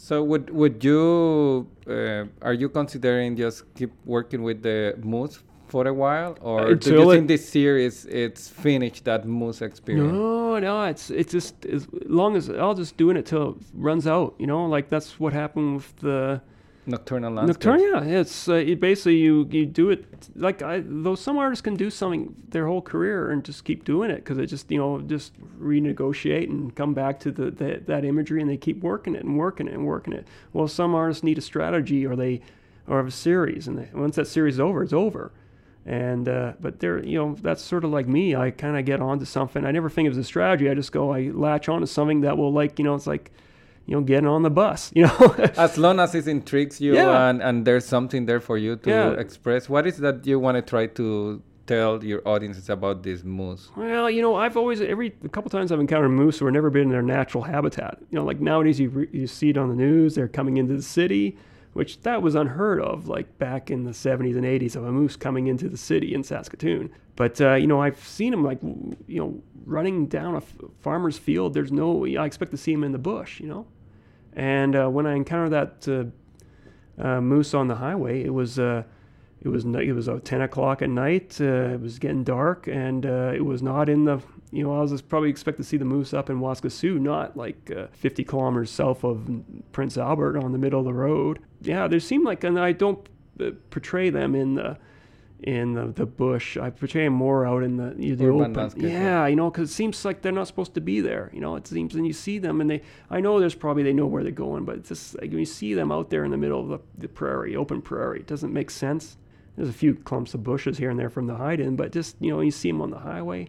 so 0.00 0.22
would 0.22 0.48
would 0.50 0.84
you 0.84 1.66
uh, 1.88 2.24
are 2.40 2.54
you 2.54 2.68
considering 2.68 3.36
just 3.36 3.64
keep 3.74 3.90
working 4.06 4.44
with 4.44 4.62
the 4.62 4.94
moose 5.02 5.42
for 5.68 5.86
a 5.86 5.94
while, 5.94 6.36
or 6.40 6.68
Until 6.68 6.92
do 6.92 7.02
you 7.02 7.12
think 7.12 7.28
this 7.28 7.48
series 7.48 8.06
it's 8.06 8.48
finished 8.48 9.04
that 9.04 9.26
moose 9.26 9.62
experience? 9.62 10.12
No, 10.12 10.58
no, 10.58 10.84
it's 10.84 11.10
it's 11.10 11.32
just 11.32 11.64
as 11.66 11.86
long 12.06 12.36
as 12.36 12.50
I'll 12.50 12.74
just 12.74 12.96
doing 12.96 13.16
it 13.16 13.26
till 13.26 13.50
it 13.50 13.56
runs 13.74 14.06
out. 14.06 14.34
You 14.38 14.46
know, 14.46 14.66
like 14.66 14.88
that's 14.88 15.20
what 15.20 15.32
happened 15.32 15.76
with 15.76 15.96
the 15.96 16.40
nocturnal 16.86 17.32
landscape. 17.32 17.64
Nocturnal, 17.66 18.06
yeah, 18.06 18.20
it's 18.20 18.48
uh, 18.48 18.54
it 18.54 18.80
basically 18.80 19.18
you 19.18 19.46
you 19.50 19.66
do 19.66 19.90
it 19.90 20.04
like 20.34 20.62
I 20.62 20.82
though 20.84 21.14
some 21.14 21.36
artists 21.36 21.62
can 21.62 21.76
do 21.76 21.90
something 21.90 22.34
their 22.48 22.66
whole 22.66 22.82
career 22.82 23.30
and 23.30 23.44
just 23.44 23.64
keep 23.64 23.84
doing 23.84 24.10
it 24.10 24.16
because 24.16 24.38
it 24.38 24.46
just 24.46 24.70
you 24.70 24.78
know 24.78 25.00
just 25.00 25.38
renegotiate 25.60 26.48
and 26.48 26.74
come 26.74 26.94
back 26.94 27.20
to 27.20 27.30
the, 27.30 27.50
the 27.50 27.82
that 27.86 28.04
imagery 28.04 28.40
and 28.40 28.50
they 28.50 28.56
keep 28.56 28.80
working 28.82 29.14
it 29.14 29.24
and 29.24 29.38
working 29.38 29.68
it 29.68 29.74
and 29.74 29.86
working 29.86 30.14
it. 30.14 30.26
Well, 30.52 30.68
some 30.68 30.94
artists 30.94 31.22
need 31.22 31.38
a 31.38 31.42
strategy 31.42 32.06
or 32.06 32.16
they 32.16 32.40
or 32.86 32.96
have 32.96 33.06
a 33.06 33.10
series 33.10 33.68
and 33.68 33.78
they, 33.78 33.88
once 33.92 34.16
that 34.16 34.26
series 34.26 34.54
is 34.54 34.60
over, 34.60 34.82
it's 34.82 34.94
over. 34.94 35.30
And 35.86 36.28
uh, 36.28 36.52
but 36.60 36.80
there, 36.80 37.02
you 37.02 37.18
know, 37.18 37.36
that's 37.40 37.62
sort 37.62 37.84
of 37.84 37.90
like 37.90 38.06
me. 38.06 38.36
I 38.36 38.50
kind 38.50 38.76
of 38.76 38.84
get 38.84 39.00
onto 39.00 39.24
something. 39.24 39.64
I 39.64 39.70
never 39.70 39.88
think 39.88 40.06
of 40.06 40.12
it 40.12 40.18
as 40.18 40.24
a 40.24 40.24
strategy. 40.24 40.68
I 40.68 40.74
just 40.74 40.92
go, 40.92 41.12
I 41.12 41.30
latch 41.32 41.68
onto 41.68 41.86
something 41.86 42.20
that 42.22 42.36
will, 42.36 42.52
like, 42.52 42.78
you 42.78 42.84
know, 42.84 42.94
it's 42.94 43.06
like, 43.06 43.30
you 43.86 43.94
know, 43.94 44.02
getting 44.02 44.26
on 44.26 44.42
the 44.42 44.50
bus. 44.50 44.92
You 44.94 45.06
know, 45.06 45.34
as 45.56 45.78
long 45.78 45.98
as 45.98 46.14
it 46.14 46.28
intrigues 46.28 46.80
you 46.80 46.94
yeah. 46.94 47.28
and 47.28 47.42
and 47.42 47.64
there's 47.64 47.86
something 47.86 48.26
there 48.26 48.40
for 48.40 48.58
you 48.58 48.76
to 48.76 48.90
yeah. 48.90 49.10
express. 49.12 49.68
What 49.68 49.86
is 49.86 49.96
that 49.98 50.26
you 50.26 50.38
want 50.38 50.56
to 50.56 50.62
try 50.62 50.86
to 50.86 51.42
tell 51.66 52.02
your 52.02 52.20
audiences 52.26 52.68
about 52.68 53.02
this 53.02 53.22
moose? 53.22 53.70
Well, 53.76 54.10
you 54.10 54.20
know, 54.20 54.34
I've 54.34 54.56
always 54.56 54.80
every 54.80 55.14
a 55.24 55.28
couple 55.28 55.50
times 55.50 55.72
I've 55.72 55.80
encountered 55.80 56.10
moose 56.10 56.38
who 56.38 56.46
have 56.46 56.54
never 56.54 56.70
been 56.70 56.82
in 56.82 56.90
their 56.90 57.02
natural 57.02 57.44
habitat. 57.44 57.98
You 58.10 58.18
know, 58.18 58.24
like 58.24 58.40
nowadays 58.40 58.78
you 58.78 58.90
re, 58.90 59.08
you 59.12 59.26
see 59.26 59.50
it 59.50 59.56
on 59.56 59.68
the 59.68 59.76
news. 59.76 60.16
They're 60.16 60.28
coming 60.28 60.56
into 60.56 60.74
the 60.74 60.82
city 60.82 61.38
which 61.72 62.00
that 62.02 62.22
was 62.22 62.34
unheard 62.34 62.80
of, 62.80 63.08
like 63.08 63.38
back 63.38 63.70
in 63.70 63.84
the 63.84 63.90
70s 63.90 64.36
and 64.36 64.44
80s, 64.44 64.76
of 64.76 64.84
a 64.84 64.92
moose 64.92 65.16
coming 65.16 65.46
into 65.46 65.68
the 65.68 65.76
city 65.76 66.14
in 66.14 66.22
Saskatoon. 66.22 66.90
But 67.16 67.40
uh, 67.40 67.54
you 67.54 67.66
know, 67.66 67.80
I've 67.80 68.02
seen 68.02 68.30
them 68.30 68.44
like 68.44 68.60
you 68.62 69.20
know 69.20 69.42
running 69.64 70.06
down 70.06 70.34
a 70.34 70.38
f- 70.38 70.54
farmer's 70.80 71.18
field. 71.18 71.54
There's 71.54 71.72
no, 71.72 72.06
I 72.06 72.24
expect 72.24 72.50
to 72.52 72.56
see 72.56 72.72
them 72.72 72.84
in 72.84 72.92
the 72.92 72.98
bush, 72.98 73.40
you 73.40 73.46
know. 73.46 73.66
And 74.34 74.76
uh, 74.76 74.88
when 74.88 75.06
I 75.06 75.14
encountered 75.14 75.50
that 75.50 75.88
uh, 75.88 77.02
uh 77.02 77.20
moose 77.20 77.54
on 77.54 77.68
the 77.68 77.76
highway, 77.76 78.22
it 78.22 78.32
was 78.32 78.58
uh, 78.58 78.84
it 79.40 79.48
was 79.48 79.64
it 79.64 79.92
was 79.92 80.08
uh, 80.08 80.20
10 80.22 80.42
o'clock 80.42 80.82
at 80.82 80.90
night. 80.90 81.40
it 81.40 81.80
was 81.80 81.98
getting 81.98 82.24
dark, 82.24 82.68
and 82.68 83.04
it 83.04 83.44
was 83.44 83.62
not 83.62 83.88
in 83.88 84.04
the 84.04 84.20
you 84.50 84.62
know, 84.62 84.76
I 84.76 84.80
was 84.80 85.02
probably 85.02 85.30
expect 85.30 85.58
to 85.58 85.64
see 85.64 85.76
the 85.76 85.84
moose 85.84 86.14
up 86.14 86.30
in 86.30 86.40
Waskesiu, 86.40 86.98
not 87.00 87.36
like 87.36 87.70
uh, 87.70 87.88
50 87.92 88.24
kilometers 88.24 88.70
south 88.70 89.04
of 89.04 89.28
Prince 89.72 89.98
Albert 89.98 90.38
on 90.38 90.52
the 90.52 90.58
middle 90.58 90.80
of 90.80 90.86
the 90.86 90.94
road. 90.94 91.40
Yeah, 91.60 91.88
there 91.88 92.00
seem 92.00 92.24
like, 92.24 92.44
and 92.44 92.58
I 92.58 92.72
don't 92.72 93.06
uh, 93.40 93.50
portray 93.70 94.10
them 94.10 94.34
in 94.34 94.54
the 94.54 94.78
in 95.40 95.74
the, 95.74 95.86
the 95.86 96.06
bush. 96.06 96.56
I 96.56 96.70
portray 96.70 97.04
them 97.04 97.12
more 97.12 97.46
out 97.46 97.62
in 97.62 97.76
the, 97.76 97.94
you 97.96 98.10
know, 98.10 98.16
the 98.16 98.28
open. 98.28 98.52
Landscape, 98.54 98.82
yeah, 98.82 99.26
you 99.26 99.36
know, 99.36 99.50
because 99.50 99.70
it 99.70 99.72
seems 99.72 100.04
like 100.04 100.22
they're 100.22 100.32
not 100.32 100.48
supposed 100.48 100.74
to 100.74 100.80
be 100.80 101.00
there. 101.00 101.30
You 101.32 101.40
know, 101.40 101.54
it 101.54 101.66
seems, 101.66 101.94
and 101.94 102.06
you 102.06 102.12
see 102.12 102.38
them, 102.38 102.60
and 102.60 102.70
they. 102.70 102.82
I 103.10 103.20
know 103.20 103.38
there's 103.38 103.54
probably 103.54 103.82
they 103.82 103.92
know 103.92 104.06
where 104.06 104.22
they're 104.22 104.32
going, 104.32 104.64
but 104.64 104.76
it's 104.76 104.88
just 104.88 105.20
like 105.20 105.30
when 105.30 105.38
you 105.40 105.46
see 105.46 105.74
them 105.74 105.92
out 105.92 106.10
there 106.10 106.24
in 106.24 106.30
the 106.30 106.36
middle 106.36 106.60
of 106.60 106.68
the, 106.68 106.80
the 106.98 107.08
prairie, 107.08 107.54
open 107.54 107.82
prairie, 107.82 108.20
it 108.20 108.26
doesn't 108.26 108.52
make 108.52 108.70
sense. 108.70 109.16
There's 109.56 109.68
a 109.68 109.72
few 109.72 109.94
clumps 109.94 110.34
of 110.34 110.44
bushes 110.44 110.78
here 110.78 110.90
and 110.90 110.98
there 110.98 111.10
from 111.10 111.26
the 111.26 111.34
hide 111.34 111.60
in, 111.60 111.76
but 111.76 111.92
just 111.92 112.16
you 112.20 112.30
know, 112.30 112.40
you 112.40 112.50
see 112.50 112.70
them 112.70 112.80
on 112.80 112.90
the 112.90 112.98
highway 112.98 113.48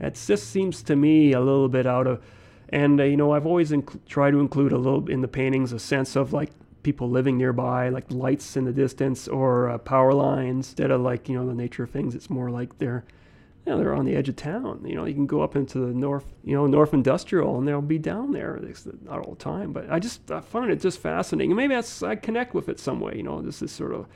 it 0.00 0.22
just 0.26 0.50
seems 0.50 0.82
to 0.84 0.96
me 0.96 1.32
a 1.32 1.40
little 1.40 1.68
bit 1.68 1.86
out 1.86 2.06
of, 2.06 2.22
and 2.68 3.00
uh, 3.00 3.04
you 3.04 3.16
know, 3.16 3.32
I've 3.32 3.46
always 3.46 3.70
inc- 3.70 3.98
tried 4.06 4.32
to 4.32 4.40
include 4.40 4.72
a 4.72 4.78
little 4.78 5.08
in 5.08 5.22
the 5.22 5.28
paintings 5.28 5.72
a 5.72 5.78
sense 5.78 6.16
of 6.16 6.32
like 6.32 6.50
people 6.82 7.08
living 7.10 7.36
nearby, 7.38 7.88
like 7.88 8.10
lights 8.10 8.56
in 8.56 8.64
the 8.64 8.72
distance 8.72 9.28
or 9.28 9.68
uh, 9.68 9.78
power 9.78 10.12
lines. 10.14 10.68
Instead 10.68 10.90
of 10.90 11.00
like 11.00 11.28
you 11.28 11.36
know 11.38 11.46
the 11.46 11.54
nature 11.54 11.82
of 11.84 11.90
things, 11.90 12.14
it's 12.14 12.30
more 12.30 12.50
like 12.50 12.78
they're 12.78 13.04
you 13.66 13.72
know, 13.74 13.78
they're 13.80 13.94
on 13.94 14.06
the 14.06 14.16
edge 14.16 14.30
of 14.30 14.36
town. 14.36 14.80
You 14.86 14.94
know, 14.94 15.04
you 15.04 15.12
can 15.12 15.26
go 15.26 15.42
up 15.42 15.54
into 15.54 15.78
the 15.78 15.92
north, 15.92 16.24
you 16.42 16.54
know, 16.56 16.66
North 16.66 16.94
Industrial, 16.94 17.58
and 17.58 17.68
they'll 17.68 17.82
be 17.82 17.98
down 17.98 18.32
there. 18.32 18.56
It's 18.56 18.86
Not 19.02 19.18
all 19.18 19.34
the 19.34 19.44
time, 19.44 19.72
but 19.74 19.90
I 19.90 19.98
just 19.98 20.30
I 20.30 20.40
find 20.40 20.70
it 20.70 20.80
just 20.80 21.00
fascinating. 21.00 21.50
And 21.50 21.56
maybe 21.58 21.74
that's 21.74 22.02
I 22.02 22.14
connect 22.16 22.54
with 22.54 22.70
it 22.70 22.80
some 22.80 22.98
way. 23.00 23.16
You 23.16 23.24
know, 23.24 23.42
this 23.42 23.60
is 23.60 23.70
sort 23.70 23.92
of 23.92 24.06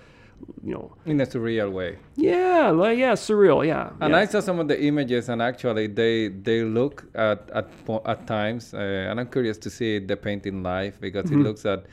you 0.64 0.72
know, 0.74 0.96
in 1.06 1.20
a 1.20 1.26
surreal 1.26 1.70
way. 1.70 1.98
yeah, 2.16 2.70
like 2.70 2.98
yeah, 2.98 3.12
surreal, 3.12 3.64
yeah. 3.66 3.90
And 4.00 4.10
yeah. 4.12 4.20
I 4.20 4.24
saw 4.26 4.40
some 4.40 4.58
of 4.58 4.66
the 4.68 4.82
images, 4.82 5.28
and 5.28 5.40
actually, 5.42 5.86
they 5.86 6.28
they 6.28 6.64
look 6.64 7.04
at 7.14 7.50
at 7.54 7.68
at 8.06 8.26
times, 8.26 8.74
uh, 8.74 8.78
and 8.78 9.20
I'm 9.20 9.28
curious 9.28 9.58
to 9.58 9.70
see 9.70 9.98
the 10.00 10.16
painting 10.16 10.62
live 10.62 10.98
because 11.00 11.26
Mhm. 11.30 11.40
it 11.40 11.42
looks 11.44 11.64
at, 11.66 11.84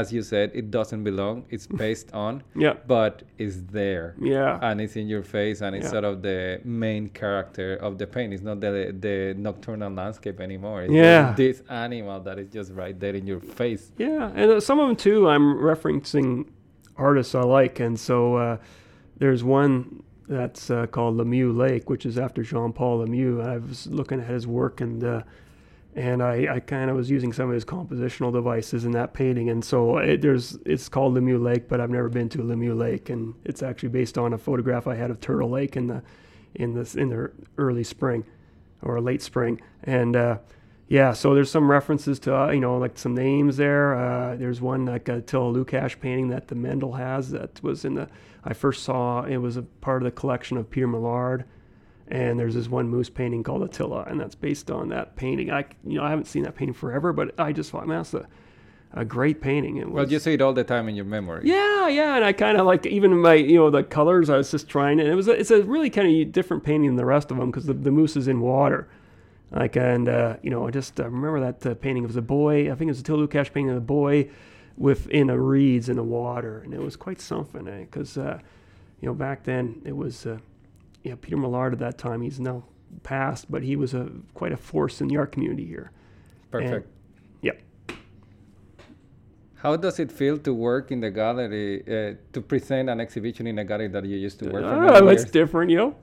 as 0.00 0.12
you 0.12 0.22
said, 0.32 0.46
it 0.60 0.66
doesn't 0.78 1.02
belong. 1.10 1.36
It's 1.54 1.66
based 1.84 2.08
on, 2.12 2.42
yeah, 2.64 2.74
but 2.86 3.14
it's 3.42 3.58
there, 3.80 4.06
yeah, 4.34 4.58
and 4.66 4.80
it's 4.80 4.96
in 5.02 5.06
your 5.14 5.22
face, 5.36 5.58
and 5.64 5.72
it's 5.76 5.84
Yeah. 5.86 5.90
sort 5.96 6.04
of 6.10 6.14
the 6.22 6.60
main 6.64 7.04
character 7.22 7.68
of 7.86 7.92
the 8.00 8.06
paint. 8.06 8.32
It's 8.34 8.42
not 8.50 8.58
the 8.60 8.72
the 9.06 9.16
nocturnal 9.46 9.92
landscape 10.02 10.38
anymore. 10.48 10.78
It's 10.84 10.92
Yeah. 10.92 11.34
this 11.44 11.62
animal 11.88 12.18
that 12.26 12.36
is 12.42 12.48
just 12.58 12.70
right 12.82 12.96
there 13.02 13.14
in 13.20 13.26
your 13.32 13.40
face. 13.60 13.84
yeah. 13.98 14.30
And 14.40 14.48
uh, 14.52 14.60
some 14.68 14.78
of 14.80 14.86
them 14.88 14.96
too, 15.08 15.18
I'm 15.32 15.48
referencing 15.72 16.30
artists 17.08 17.34
I 17.34 17.42
like, 17.60 17.76
and 17.86 17.96
so 18.08 18.18
uh, 18.44 18.56
there's 19.22 19.42
one 19.44 20.02
that's 20.28 20.64
uh, 20.70 20.86
called 20.94 21.16
Lemieux 21.20 21.52
Lake, 21.64 21.88
which 21.92 22.04
is 22.10 22.16
after 22.18 22.42
Jean 22.50 22.72
Paul 22.78 22.94
Lemieux. 23.02 23.34
I 23.54 23.56
was 23.68 23.86
looking 23.98 24.18
at 24.20 24.26
his 24.36 24.46
work 24.46 24.80
and. 24.86 25.02
And 25.98 26.22
I, 26.22 26.54
I 26.54 26.60
kind 26.60 26.90
of 26.90 26.96
was 26.96 27.10
using 27.10 27.32
some 27.32 27.48
of 27.48 27.54
his 27.54 27.64
compositional 27.64 28.32
devices 28.32 28.84
in 28.84 28.92
that 28.92 29.14
painting, 29.14 29.50
and 29.50 29.64
so 29.64 29.98
it, 29.98 30.22
there's 30.22 30.56
it's 30.64 30.88
called 30.88 31.14
Lemieux 31.14 31.42
Lake, 31.42 31.68
but 31.68 31.80
I've 31.80 31.90
never 31.90 32.08
been 32.08 32.28
to 32.30 32.38
Lemieux 32.38 32.78
Lake, 32.78 33.10
and 33.10 33.34
it's 33.44 33.64
actually 33.64 33.88
based 33.88 34.16
on 34.16 34.32
a 34.32 34.38
photograph 34.38 34.86
I 34.86 34.94
had 34.94 35.10
of 35.10 35.20
Turtle 35.20 35.50
Lake 35.50 35.76
in 35.76 35.88
the 35.88 36.02
in 36.54 36.74
the 36.74 36.94
in 36.96 37.08
the 37.08 37.32
early 37.56 37.82
spring 37.82 38.24
or 38.80 39.00
late 39.00 39.22
spring, 39.22 39.60
and 39.82 40.14
uh, 40.14 40.38
yeah, 40.86 41.12
so 41.12 41.34
there's 41.34 41.50
some 41.50 41.70
references 41.70 42.18
to 42.20 42.34
uh, 42.34 42.50
you 42.50 42.60
know 42.60 42.78
like 42.78 42.96
some 42.96 43.14
names 43.14 43.56
there. 43.56 43.96
Uh, 43.96 44.36
there's 44.36 44.60
one 44.60 44.86
like 44.86 45.08
a 45.08 45.16
Attila 45.16 45.52
Lukacs 45.52 45.98
painting 45.98 46.28
that 46.28 46.46
the 46.46 46.54
Mendel 46.54 46.92
has 46.92 47.30
that 47.30 47.60
was 47.62 47.84
in 47.84 47.94
the 47.94 48.08
I 48.44 48.54
first 48.54 48.84
saw 48.84 49.24
it 49.24 49.38
was 49.38 49.56
a 49.56 49.62
part 49.62 50.02
of 50.02 50.04
the 50.04 50.12
collection 50.12 50.56
of 50.56 50.70
Peter 50.70 50.86
Millard 50.86 51.44
and 52.10 52.38
there's 52.38 52.54
this 52.54 52.68
one 52.68 52.88
moose 52.88 53.10
painting 53.10 53.42
called 53.42 53.62
Attila, 53.62 54.04
and 54.04 54.18
that's 54.18 54.34
based 54.34 54.70
on 54.70 54.88
that 54.88 55.16
painting. 55.16 55.50
I, 55.50 55.66
you 55.84 55.98
know, 55.98 56.04
I 56.04 56.10
haven't 56.10 56.26
seen 56.26 56.44
that 56.44 56.54
painting 56.54 56.74
forever, 56.74 57.12
but 57.12 57.38
I 57.38 57.52
just 57.52 57.70
thought, 57.70 57.86
man, 57.86 57.98
that's 57.98 58.14
a, 58.14 58.26
a 58.92 59.04
great 59.04 59.40
painting. 59.40 59.76
It 59.76 59.90
Well, 59.90 60.10
you 60.10 60.18
see 60.18 60.34
it 60.34 60.40
all 60.40 60.54
the 60.54 60.64
time 60.64 60.88
in 60.88 60.96
your 60.96 61.04
memory. 61.04 61.42
yeah, 61.44 61.86
yeah, 61.88 62.16
and 62.16 62.24
I 62.24 62.32
kind 62.32 62.58
of 62.58 62.66
like 62.66 62.86
even 62.86 63.18
my, 63.20 63.34
you 63.34 63.56
know, 63.56 63.70
the 63.70 63.82
colors. 63.82 64.30
I 64.30 64.38
was 64.38 64.50
just 64.50 64.68
trying, 64.68 65.00
and 65.00 65.08
it 65.08 65.14
was, 65.14 65.28
a, 65.28 65.32
it's 65.32 65.50
a 65.50 65.62
really 65.62 65.90
kind 65.90 66.08
of 66.08 66.32
different 66.32 66.64
painting 66.64 66.90
than 66.90 66.96
the 66.96 67.04
rest 67.04 67.30
of 67.30 67.36
them 67.36 67.50
because 67.50 67.66
the, 67.66 67.74
the 67.74 67.90
moose 67.90 68.16
is 68.16 68.26
in 68.26 68.40
water. 68.40 68.88
Like, 69.50 69.76
and 69.76 70.08
uh, 70.08 70.36
you 70.42 70.50
know, 70.50 70.66
I 70.66 70.70
just 70.70 70.98
uh, 71.00 71.04
remember 71.04 71.40
that 71.40 71.64
uh, 71.66 71.74
painting. 71.74 72.04
It 72.04 72.08
was 72.08 72.16
a 72.16 72.22
boy. 72.22 72.72
I 72.72 72.74
think 72.74 72.88
it 72.88 72.92
was 72.92 72.98
a 72.98 73.02
Attila 73.02 73.28
Lukacs 73.28 73.52
painting 73.52 73.70
of 73.70 73.76
a 73.76 73.80
boy 73.80 74.30
within 74.76 75.30
a 75.30 75.38
reeds 75.38 75.88
in 75.88 75.96
the 75.96 76.02
water, 76.02 76.60
and 76.60 76.72
it 76.72 76.80
was 76.80 76.96
quite 76.96 77.20
something. 77.20 77.64
Because 77.64 78.16
uh, 78.16 78.38
you 79.00 79.08
know, 79.08 79.14
back 79.14 79.44
then 79.44 79.82
it 79.84 79.96
was. 79.96 80.26
Uh, 80.98 81.04
you 81.04 81.10
know, 81.10 81.16
Peter 81.16 81.36
Millard 81.36 81.72
at 81.72 81.78
that 81.78 81.98
time, 81.98 82.22
he's 82.22 82.40
now 82.40 82.64
passed, 83.02 83.50
but 83.50 83.62
he 83.62 83.76
was 83.76 83.94
a 83.94 84.08
quite 84.34 84.52
a 84.52 84.56
force 84.56 85.00
in 85.00 85.08
the 85.08 85.16
art 85.16 85.32
community 85.32 85.64
here. 85.66 85.90
Perfect. 86.50 86.88
Yep. 87.42 87.60
How 89.56 89.74
does 89.76 89.98
it 89.98 90.12
feel 90.12 90.38
to 90.38 90.54
work 90.54 90.92
in 90.92 91.00
the 91.00 91.10
gallery, 91.10 91.82
uh, 91.82 92.14
to 92.32 92.40
present 92.40 92.88
an 92.88 93.00
exhibition 93.00 93.46
in 93.48 93.58
a 93.58 93.64
gallery 93.64 93.88
that 93.88 94.04
you 94.04 94.16
used 94.16 94.38
to 94.38 94.48
work 94.50 94.62
for? 94.62 94.68
Ah, 94.68 95.00
many 95.04 95.24
different, 95.24 95.70
you 95.72 95.76
know. 95.78 95.94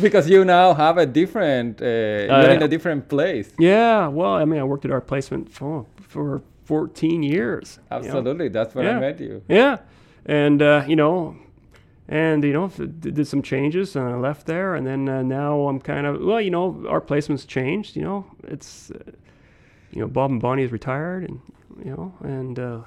because 0.00 0.28
you 0.28 0.44
now 0.44 0.74
have 0.74 0.98
a 0.98 1.06
different, 1.06 1.80
uh, 1.80 1.84
you're 1.86 2.50
in 2.50 2.62
Uh, 2.62 2.66
a 2.66 2.68
different 2.68 3.08
place. 3.08 3.50
yeah, 3.58 4.08
well, 4.08 4.34
I 4.34 4.44
mean, 4.44 4.60
I 4.60 4.64
worked 4.64 4.84
at 4.84 4.90
art 4.90 5.06
placement 5.06 5.48
for 5.50 5.86
for 6.02 6.42
14 6.64 7.22
years. 7.22 7.78
you 7.78 7.82
know. 7.90 7.96
Absolutely, 7.98 8.48
that's 8.48 8.74
where 8.74 8.94
I 8.96 9.00
met 9.00 9.20
you. 9.20 9.42
Yeah, 9.48 9.78
and 10.26 10.60
uh, 10.60 10.84
you 10.86 10.96
know, 10.96 11.36
and 12.10 12.42
you 12.42 12.52
know, 12.52 12.66
did 12.66 13.24
some 13.28 13.40
changes, 13.40 13.94
and 13.94 14.04
I 14.04 14.16
left 14.16 14.46
there, 14.46 14.74
and 14.74 14.84
then 14.84 15.08
uh, 15.08 15.22
now 15.22 15.68
I'm 15.68 15.80
kind 15.80 16.06
of 16.06 16.20
well, 16.20 16.40
you 16.40 16.50
know, 16.50 16.84
Art 16.88 17.06
Placement's 17.06 17.44
changed. 17.44 17.94
You 17.94 18.02
know, 18.02 18.26
it's 18.48 18.90
uh, 18.90 19.12
you 19.92 20.00
know, 20.00 20.08
Bob 20.08 20.32
and 20.32 20.42
Bonnie 20.42 20.64
is 20.64 20.72
retired, 20.72 21.28
and 21.28 21.40
you 21.78 21.92
know, 21.92 22.12
and 22.20 22.58
uh, 22.58 22.80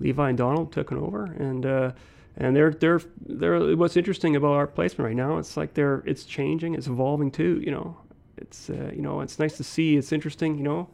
Levi 0.00 0.28
and 0.28 0.36
Donald 0.36 0.70
took 0.70 0.92
over, 0.92 1.24
and 1.24 1.64
uh, 1.64 1.92
and 2.36 2.54
they're 2.54 2.72
they're 2.72 3.00
they're. 3.24 3.74
What's 3.74 3.96
interesting 3.96 4.36
about 4.36 4.52
Art 4.52 4.74
Placement 4.74 5.06
right 5.06 5.16
now, 5.16 5.38
it's 5.38 5.56
like 5.56 5.72
they're 5.72 6.02
it's 6.04 6.24
changing, 6.24 6.74
it's 6.74 6.88
evolving 6.88 7.30
too. 7.30 7.62
You 7.64 7.70
know, 7.70 7.96
it's 8.36 8.68
uh, 8.68 8.92
you 8.94 9.00
know, 9.00 9.22
it's 9.22 9.38
nice 9.38 9.56
to 9.56 9.64
see. 9.64 9.96
It's 9.96 10.12
interesting. 10.12 10.58
You 10.58 10.64
know, 10.64 10.88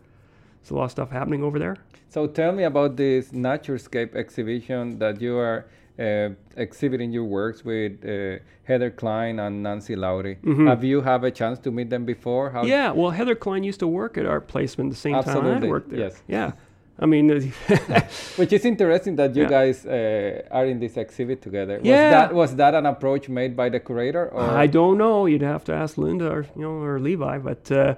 there's 0.63 0.71
a 0.71 0.75
lot 0.77 0.85
of 0.85 0.91
stuff 0.93 1.11
happening 1.11 1.43
over 1.43 1.59
there. 1.59 1.79
So 2.09 2.29
tell 2.29 2.53
me 2.53 2.63
about 2.63 2.97
this 2.97 3.31
Naturescape 3.31 4.15
exhibition 4.15 5.01
that 5.01 5.21
you 5.21 5.37
are 5.37 5.67
uh, 5.99 6.31
exhibiting 6.57 7.13
your 7.13 7.25
works 7.25 7.65
with 7.65 7.93
uh, 8.05 8.39
Heather 8.65 8.91
Klein 8.91 9.39
and 9.39 9.63
Nancy 9.63 9.95
Lowry. 9.97 10.39
Mhm. 10.43 10.67
Have 10.69 10.83
you 10.85 11.03
have 11.03 11.23
a 11.25 11.31
chance 11.31 11.59
to 11.61 11.71
meet 11.71 11.91
them 11.91 12.05
before? 12.05 12.51
How 12.51 12.65
Yeah, 12.65 12.91
well, 12.93 13.11
Heather 13.11 13.35
Klein 13.37 13.63
used 13.65 13.81
to 13.81 13.87
work 13.87 14.19
at 14.19 14.27
Art 14.27 14.49
Placement 14.49 14.91
the 14.91 14.97
same 14.97 15.23
time 15.23 15.47
I 15.47 15.67
worked 15.69 15.91
there. 15.91 16.01
yes. 16.01 16.23
Yeah. 16.29 16.53
I 16.99 17.07
mean, 17.07 17.29
Which 18.37 18.53
is 18.53 18.65
interesting 18.65 19.17
that 19.17 19.35
you 19.35 19.43
Yeah. 19.43 19.49
guys 19.49 19.85
uh, 19.87 20.43
are 20.51 20.67
in 20.67 20.79
this 20.79 20.97
exhibit 20.97 21.43
together. 21.43 21.79
Was 21.79 21.87
Yeah. 21.87 22.11
that 22.11 22.35
was 22.35 22.55
that 22.57 22.75
an 22.75 22.87
approach 22.87 23.29
made 23.29 23.57
by 23.57 23.69
the 23.69 23.81
curator 23.81 24.29
or 24.29 24.43
I 24.43 24.67
don't 24.69 24.97
know. 24.99 25.27
You'd 25.27 25.43
have 25.43 25.65
to 25.65 25.73
ask 25.75 25.99
Linda 25.99 26.29
or 26.31 26.47
you 26.57 26.63
know 26.63 26.75
or 26.83 27.01
Levi, 27.01 27.39
but 27.39 27.71
uh, 27.73 27.95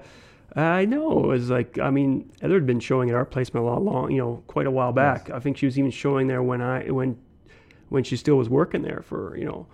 I 0.55 0.85
know 0.85 1.23
it 1.25 1.27
was 1.27 1.49
like 1.51 1.77
I 1.79 1.91
mean 1.91 2.31
Heather 2.41 2.55
had 2.55 2.65
been 2.65 2.79
showing 2.79 3.09
at 3.11 3.15
Art 3.15 3.29
Placement 3.29 3.63
a 3.65 3.69
lot 3.69 3.83
long, 3.83 4.09
you 4.11 4.17
know, 4.17 4.41
quite 4.47 4.65
a 4.65 4.71
while 4.71 4.93
back. 4.93 5.29
I 5.29 5.39
think 5.39 5.57
she 5.57 5.67
was 5.67 5.77
even 5.77 5.91
showing 5.91 6.25
there 6.27 6.41
when 6.41 6.61
I 6.61 6.89
when 6.89 7.17
when 7.89 8.03
she 8.03 8.17
still 8.17 8.35
was 8.35 8.49
working 8.49 8.81
there 8.81 9.01
for 9.05 9.35
you 9.37 9.45
know, 9.45 9.67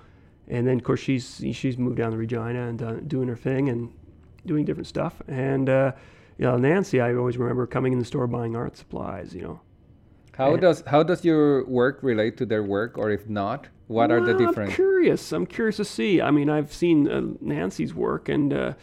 and 0.47 0.67
then 0.67 0.77
of 0.77 0.83
course 0.83 0.99
she's 0.99 1.43
she's 1.53 1.77
moved 1.77 1.97
down 1.97 2.11
to 2.11 2.17
Regina 2.17 2.67
and 2.67 2.79
done, 2.79 3.07
doing 3.07 3.27
her 3.27 3.35
thing 3.35 3.69
and 3.69 3.91
doing 4.45 4.65
different 4.65 4.87
stuff. 4.87 5.21
And 5.27 5.69
uh, 5.69 5.91
you 6.37 6.45
know 6.45 6.57
Nancy, 6.57 6.99
I 7.01 7.13
always 7.15 7.37
remember 7.37 7.65
coming 7.67 7.93
in 7.93 7.99
the 7.99 8.05
store 8.05 8.27
buying 8.27 8.55
art 8.55 8.77
supplies. 8.77 9.33
You 9.33 9.41
know. 9.41 9.61
how 10.33 10.53
and- 10.53 10.61
does 10.61 10.83
how 10.87 11.03
does 11.03 11.23
your 11.25 11.65
work 11.65 11.99
relate 12.01 12.37
to 12.37 12.45
their 12.45 12.63
work 12.63 12.97
or 12.97 13.09
if 13.11 13.29
not, 13.29 13.67
what 13.87 14.11
are 14.11 14.19
the 14.21 14.33
Well, 14.35 14.47
different 14.47 14.69
I'm 14.71 14.75
curious. 14.75 15.31
I'm 15.31 15.45
curious 15.45 15.77
to 15.77 15.85
see. 15.85 16.21
I 16.21 16.31
mean, 16.31 16.49
I've 16.49 16.73
seen 16.73 17.09
uh, 17.09 17.21
Nancy's 17.41 17.93
work, 17.93 18.29
and 18.29 18.53
uh, 18.53 18.73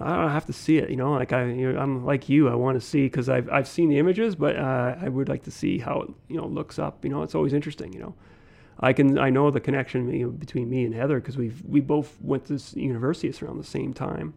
I 0.00 0.16
don't 0.16 0.30
have 0.30 0.46
to 0.46 0.52
see 0.52 0.78
it. 0.78 0.88
You 0.90 0.96
know, 0.96 1.12
like 1.12 1.32
I, 1.32 1.44
you 1.46 1.72
know, 1.72 1.78
I'm 1.78 2.04
like 2.04 2.28
you. 2.28 2.48
I 2.48 2.54
want 2.54 2.80
to 2.80 2.86
see 2.86 3.02
because 3.04 3.28
I've 3.28 3.48
I've 3.50 3.68
seen 3.68 3.88
the 3.90 3.98
images, 3.98 4.34
but 4.34 4.56
uh, 4.56 4.96
I 5.00 5.08
would 5.08 5.28
like 5.28 5.42
to 5.44 5.50
see 5.50 5.78
how 5.78 6.00
it 6.02 6.10
you 6.28 6.36
know 6.38 6.46
looks 6.46 6.78
up. 6.78 7.04
You 7.04 7.10
know, 7.10 7.22
it's 7.22 7.34
always 7.34 7.52
interesting. 7.52 7.92
You 7.92 8.00
know, 8.00 8.14
I 8.82 8.92
can 8.92 9.18
I 9.18 9.30
know 9.30 9.50
the 9.50 9.60
connection 9.60 10.10
you 10.12 10.26
know, 10.26 10.30
between 10.32 10.68
me 10.68 10.84
and 10.84 10.94
Heather 10.94 11.20
because 11.20 11.36
we've 11.38 11.62
we 11.74 11.80
both 11.80 12.18
went 12.20 12.46
to 12.46 12.58
universities 12.78 13.40
around 13.42 13.58
the 13.58 13.70
same 13.78 13.92
time. 13.94 14.34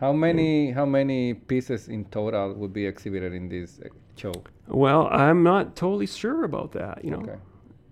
How 0.00 0.12
many 0.12 0.70
how 0.72 0.86
many 0.86 1.34
pieces 1.34 1.88
in 1.88 2.04
total 2.06 2.54
would 2.54 2.72
be 2.72 2.86
exhibited 2.86 3.32
in 3.34 3.48
this 3.48 3.80
uh, 3.84 3.88
show? 4.16 4.32
Well, 4.68 5.08
I'm 5.10 5.42
not 5.42 5.76
totally 5.76 6.06
sure 6.06 6.44
about 6.44 6.72
that. 6.72 7.04
You 7.04 7.10
know, 7.12 7.22
Okay. 7.22 7.38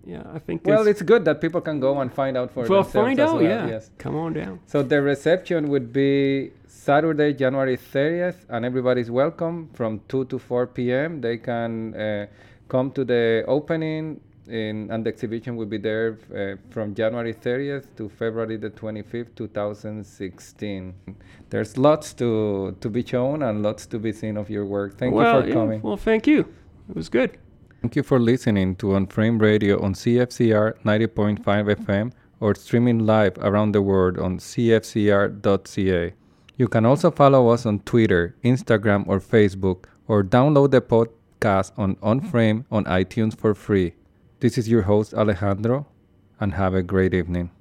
yeah, 0.07 0.23
I 0.37 0.39
think. 0.39 0.63
Well, 0.65 0.85
there's- 0.85 1.01
it's 1.01 1.03
good 1.03 1.25
that 1.27 1.41
people 1.41 1.61
can 1.61 1.79
go 1.79 2.01
and 2.01 2.11
find 2.13 2.37
out 2.37 2.51
for 2.51 2.61
well, 2.61 2.83
themselves 2.83 2.93
find 2.93 3.21
out. 3.21 3.35
well, 3.35 3.43
yeah, 3.43 3.67
Yes. 3.69 3.91
come 3.99 4.17
on 4.17 4.33
down. 4.33 4.59
So 4.67 4.83
the 4.83 5.01
reception 5.03 5.69
would 5.69 5.93
be 5.93 6.51
Saturday, 6.67 7.33
January 7.35 7.77
30th, 7.77 8.39
and 8.49 8.65
everybody's 8.65 9.11
welcome 9.11 9.69
from 9.75 10.01
2 10.09 10.25
to 10.25 10.39
4 10.39 10.67
p.m. 10.69 11.21
They 11.21 11.37
can 11.39 11.95
uh, 11.95 12.27
come 12.69 12.91
to 12.93 13.05
the 13.05 13.45
opening, 13.47 14.21
in, 14.49 14.91
and 14.91 15.05
the 15.05 15.09
exhibition 15.09 15.57
will 15.57 15.67
be 15.67 15.79
there 15.79 16.19
uh, 16.35 16.57
from 16.71 16.95
January 16.95 17.35
30th 17.35 17.87
to 17.97 18.09
February 18.09 18.57
the 18.57 18.71
25th, 18.71 19.35
2016. 19.37 20.95
There's 21.51 21.79
lots 21.79 22.13
to, 22.15 22.77
to 22.81 22.91
be 22.91 23.05
shown 23.05 23.43
and 23.43 23.63
lots 23.63 23.87
to 23.87 23.99
be 23.99 24.13
seen 24.13 24.37
of 24.37 24.51
your 24.51 24.65
work. 24.67 24.99
Thank 24.99 25.15
well, 25.15 25.37
you 25.37 25.43
for 25.43 25.49
yeah, 25.49 25.55
coming. 25.55 25.83
Well, 25.83 25.97
thank 25.97 26.27
you. 26.27 26.41
It 26.89 26.97
was 26.97 27.09
good. 27.09 27.39
Thank 27.81 27.97
you 27.97 28.03
for 28.03 28.21
listening 28.21 28.77
to 28.77 28.95
On 28.95 29.07
Frame 29.07 29.39
Radio 29.39 29.83
on 29.83 29.95
CFCR 29.95 30.79
90.5 30.85 31.43
FM 31.43 32.13
or 32.41 32.55
streaming 32.55 33.07
live 33.07 33.37
around 33.39 33.73
the 33.73 33.83
world 33.83 34.19
on 34.19 34.39
cfcr.ca. 34.39 36.15
You 36.57 36.69
can 36.69 36.85
also 36.85 37.11
follow 37.11 37.49
us 37.49 37.67
on 37.67 37.81
Twitter, 37.81 38.37
Instagram, 38.45 39.05
or 39.09 39.21
Facebook, 39.21 39.85
or 40.07 40.23
download 40.23 40.71
the 40.71 40.81
podcast 40.81 41.73
on 41.77 41.97
On 42.03 42.21
Frame 42.21 42.67
on 42.71 42.85
iTunes 42.85 43.37
for 43.37 43.55
free. 43.55 43.95
This 44.43 44.59
is 44.59 44.69
your 44.69 44.83
host, 44.83 45.15
Alejandro, 45.15 45.87
and 46.41 46.55
have 46.55 46.75
a 46.75 46.83
great 46.83 47.15
evening. 47.15 47.53